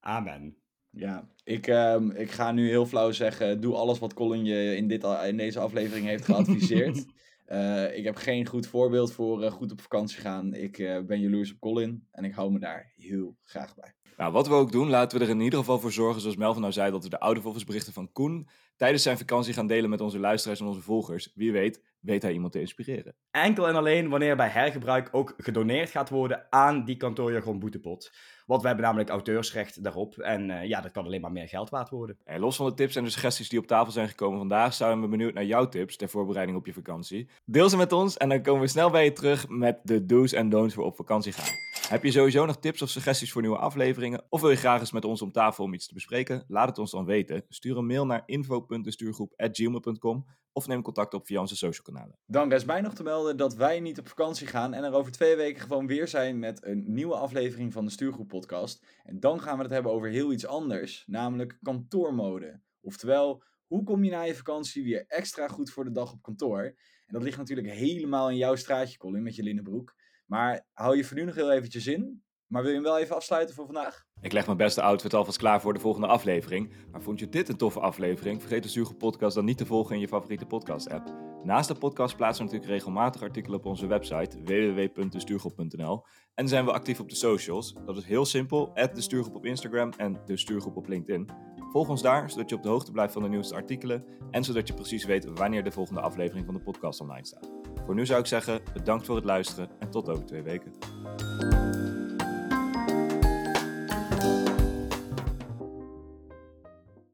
Amen. 0.00 0.56
Ja, 0.90 1.30
ik, 1.44 1.66
ehm, 1.66 2.10
ik 2.10 2.30
ga 2.30 2.52
nu 2.52 2.68
heel 2.68 2.86
flauw 2.86 3.10
zeggen: 3.10 3.60
doe 3.60 3.74
alles 3.74 3.98
wat 3.98 4.14
Colin 4.14 4.44
je 4.44 4.76
in, 4.76 4.88
dit, 4.88 5.04
in 5.04 5.36
deze 5.36 5.60
aflevering 5.60 6.06
heeft 6.06 6.24
geadviseerd. 6.30 7.04
Eh, 7.50 7.96
ik 7.96 8.04
heb 8.04 8.16
geen 8.16 8.46
goed 8.46 8.66
voorbeeld 8.66 9.12
voor 9.12 9.42
eh, 9.42 9.52
goed 9.52 9.72
op 9.72 9.80
vakantie 9.80 10.20
gaan. 10.20 10.54
Ik 10.54 10.78
eh, 10.78 11.00
ben 11.00 11.20
jaloers 11.20 11.52
op 11.52 11.60
Colin 11.60 12.06
en 12.10 12.24
ik 12.24 12.34
hou 12.34 12.52
me 12.52 12.58
daar 12.58 12.92
heel 12.96 13.36
graag 13.44 13.74
bij. 13.74 13.94
Nou, 14.16 14.32
wat 14.32 14.48
we 14.48 14.54
ook 14.54 14.72
doen, 14.72 14.88
laten 14.88 15.18
we 15.18 15.24
er 15.24 15.30
in 15.30 15.40
ieder 15.40 15.58
geval 15.58 15.78
voor 15.78 15.92
zorgen, 15.92 16.20
zoals 16.20 16.36
Melvin 16.36 16.60
nou 16.60 16.72
zei, 16.72 16.90
dat 16.90 17.02
we 17.02 17.08
de 17.08 17.20
oude 17.20 17.40
volgens 17.40 17.64
berichten 17.64 17.92
van 17.92 18.12
Koen 18.12 18.48
tijdens 18.76 19.02
zijn 19.02 19.18
vakantie 19.18 19.54
gaan 19.54 19.66
delen 19.66 19.90
met 19.90 20.00
onze 20.00 20.18
luisteraars 20.18 20.60
en 20.60 20.66
onze 20.66 20.80
volgers. 20.80 21.32
Wie 21.34 21.52
weet, 21.52 21.82
weet 22.00 22.22
hij 22.22 22.32
iemand 22.32 22.52
te 22.52 22.60
inspireren. 22.60 23.16
Enkel 23.30 23.68
en 23.68 23.74
alleen 23.74 24.08
wanneer 24.08 24.36
bij 24.36 24.48
hergebruik 24.48 25.08
ook 25.12 25.34
gedoneerd 25.36 25.90
gaat 25.90 26.08
worden 26.08 26.46
aan 26.50 26.84
die 26.84 26.96
kantoorjargon 26.96 27.58
boetepot. 27.58 28.10
Want 28.50 28.62
we 28.62 28.68
hebben 28.68 28.86
namelijk 28.86 29.10
auteursrecht 29.10 29.82
daarop. 29.82 30.18
En 30.18 30.50
eh, 30.50 30.68
ja, 30.68 30.80
dat 30.80 30.90
kan 30.90 31.04
alleen 31.04 31.20
maar 31.20 31.32
meer 31.32 31.48
geld 31.48 31.70
waard 31.70 31.90
worden. 31.90 32.16
En 32.24 32.40
los 32.40 32.56
van 32.56 32.66
de 32.66 32.74
tips 32.74 32.96
en 32.96 33.04
de 33.04 33.10
suggesties 33.10 33.48
die 33.48 33.58
op 33.58 33.66
tafel 33.66 33.92
zijn 33.92 34.08
gekomen 34.08 34.38
vandaag, 34.38 34.74
zijn 34.74 35.00
we 35.00 35.08
benieuwd 35.08 35.34
naar 35.34 35.44
jouw 35.44 35.68
tips 35.68 35.96
ter 35.96 36.08
voorbereiding 36.08 36.58
op 36.58 36.66
je 36.66 36.72
vakantie. 36.72 37.28
Deel 37.44 37.68
ze 37.68 37.76
met 37.76 37.92
ons 37.92 38.16
en 38.16 38.28
dan 38.28 38.42
komen 38.42 38.60
we 38.60 38.66
snel 38.66 38.90
bij 38.90 39.04
je 39.04 39.12
terug 39.12 39.48
met 39.48 39.78
de 39.82 40.06
do's 40.06 40.32
en 40.32 40.48
don'ts 40.48 40.74
voor 40.74 40.84
op 40.84 40.96
vakantie 40.96 41.32
gaan. 41.32 41.54
Heb 41.88 42.04
je 42.04 42.10
sowieso 42.10 42.46
nog 42.46 42.56
tips 42.56 42.82
of 42.82 42.88
suggesties 42.88 43.32
voor 43.32 43.42
nieuwe 43.42 43.58
afleveringen? 43.58 44.22
Of 44.28 44.40
wil 44.40 44.50
je 44.50 44.56
graag 44.56 44.80
eens 44.80 44.92
met 44.92 45.04
ons 45.04 45.22
om 45.22 45.32
tafel 45.32 45.64
om 45.64 45.74
iets 45.74 45.86
te 45.86 45.94
bespreken? 45.94 46.44
Laat 46.48 46.68
het 46.68 46.78
ons 46.78 46.90
dan 46.90 47.04
weten. 47.04 47.44
Stuur 47.48 47.76
een 47.76 47.86
mail 47.86 48.06
naar 48.06 48.22
info.destuurgroep.gmail.com 48.26 50.26
of 50.52 50.66
neem 50.66 50.82
contact 50.82 51.14
op 51.14 51.26
via 51.26 51.40
onze 51.40 51.56
social 51.56 51.82
kanalen. 51.82 52.18
Dan 52.26 52.48
rest 52.48 52.66
mij 52.66 52.80
nog 52.80 52.94
te 52.94 53.02
melden 53.02 53.36
dat 53.36 53.54
wij 53.54 53.80
niet 53.80 53.98
op 53.98 54.08
vakantie 54.08 54.46
gaan 54.46 54.74
en 54.74 54.84
er 54.84 54.92
over 54.92 55.12
twee 55.12 55.36
weken 55.36 55.62
gewoon 55.62 55.86
weer 55.86 56.08
zijn 56.08 56.38
met 56.38 56.64
een 56.64 56.84
nieuwe 56.86 57.14
aflevering 57.14 57.72
van 57.72 57.84
de 57.84 57.90
Stuurgroep 57.90 58.28
Podcast. 58.28 58.86
En 59.02 59.20
dan 59.20 59.40
gaan 59.40 59.56
we 59.56 59.62
het 59.62 59.72
hebben 59.72 59.92
over 59.92 60.08
heel 60.08 60.32
iets 60.32 60.46
anders, 60.46 61.04
namelijk 61.06 61.58
kantoormode. 61.62 62.60
Oftewel, 62.80 63.42
hoe 63.66 63.82
kom 63.82 64.04
je 64.04 64.10
na 64.10 64.22
je 64.22 64.34
vakantie 64.34 64.84
weer 64.84 65.04
extra 65.06 65.48
goed 65.48 65.70
voor 65.70 65.84
de 65.84 65.92
dag 65.92 66.12
op 66.12 66.22
kantoor? 66.22 66.62
En 67.06 67.14
dat 67.14 67.22
ligt 67.22 67.38
natuurlijk 67.38 67.68
helemaal 67.68 68.30
in 68.30 68.36
jouw 68.36 68.56
straatje, 68.56 68.98
Colin, 68.98 69.22
met 69.22 69.34
je 69.34 69.42
linnenbroek. 69.42 69.94
Maar 70.26 70.66
hou 70.72 70.96
je 70.96 71.04
voor 71.04 71.16
nu 71.16 71.24
nog 71.24 71.34
heel 71.34 71.52
eventjes 71.52 71.86
in. 71.86 72.22
Maar 72.50 72.62
wil 72.62 72.70
je 72.70 72.76
hem 72.76 72.86
wel 72.86 72.98
even 72.98 73.16
afsluiten 73.16 73.54
voor 73.54 73.64
vandaag? 73.64 74.04
Ik 74.20 74.32
leg 74.32 74.46
mijn 74.46 74.58
beste 74.58 74.82
outfit 74.82 75.14
alvast 75.14 75.38
klaar 75.38 75.60
voor 75.60 75.74
de 75.74 75.80
volgende 75.80 76.06
aflevering. 76.06 76.72
Maar 76.90 77.02
vond 77.02 77.18
je 77.18 77.28
dit 77.28 77.48
een 77.48 77.56
toffe 77.56 77.80
aflevering? 77.80 78.40
Vergeet 78.40 78.62
de 78.62 78.68
Stuurgroep 78.68 78.98
Podcast 78.98 79.34
dan 79.34 79.44
niet 79.44 79.58
te 79.58 79.66
volgen 79.66 79.94
in 79.94 80.00
je 80.00 80.08
favoriete 80.08 80.46
podcast-app. 80.46 81.14
Naast 81.44 81.68
de 81.68 81.74
podcast 81.74 82.16
plaatsen 82.16 82.44
we 82.44 82.50
natuurlijk 82.50 82.78
regelmatig 82.78 83.22
artikelen 83.22 83.58
op 83.58 83.64
onze 83.64 83.86
website 83.86 84.42
www.destuurgroep.nl. 84.42 86.04
En 86.34 86.48
zijn 86.48 86.64
we 86.64 86.72
actief 86.72 87.00
op 87.00 87.08
de 87.08 87.14
socials. 87.14 87.74
Dat 87.86 87.96
is 87.96 88.04
heel 88.04 88.24
simpel, 88.24 88.70
de 88.74 89.00
Stuurgroep 89.00 89.34
op 89.34 89.44
Instagram 89.44 89.92
en 89.96 90.20
de 90.24 90.36
Stuurgroep 90.36 90.76
op 90.76 90.88
LinkedIn. 90.88 91.30
Volg 91.72 91.88
ons 91.88 92.02
daar, 92.02 92.30
zodat 92.30 92.50
je 92.50 92.56
op 92.56 92.62
de 92.62 92.68
hoogte 92.68 92.92
blijft 92.92 93.12
van 93.12 93.22
de 93.22 93.28
nieuwste 93.28 93.54
artikelen 93.54 94.04
en 94.30 94.44
zodat 94.44 94.68
je 94.68 94.74
precies 94.74 95.04
weet 95.04 95.38
wanneer 95.38 95.64
de 95.64 95.70
volgende 95.70 96.00
aflevering 96.00 96.44
van 96.44 96.54
de 96.54 96.60
podcast 96.60 97.00
online 97.00 97.26
staat. 97.26 97.50
Voor 97.84 97.94
nu 97.94 98.06
zou 98.06 98.20
ik 98.20 98.26
zeggen, 98.26 98.62
bedankt 98.72 99.06
voor 99.06 99.16
het 99.16 99.24
luisteren 99.24 99.70
en 99.78 99.90
tot 99.90 100.08
over 100.08 100.26
twee 100.26 100.42
weken. 100.42 100.72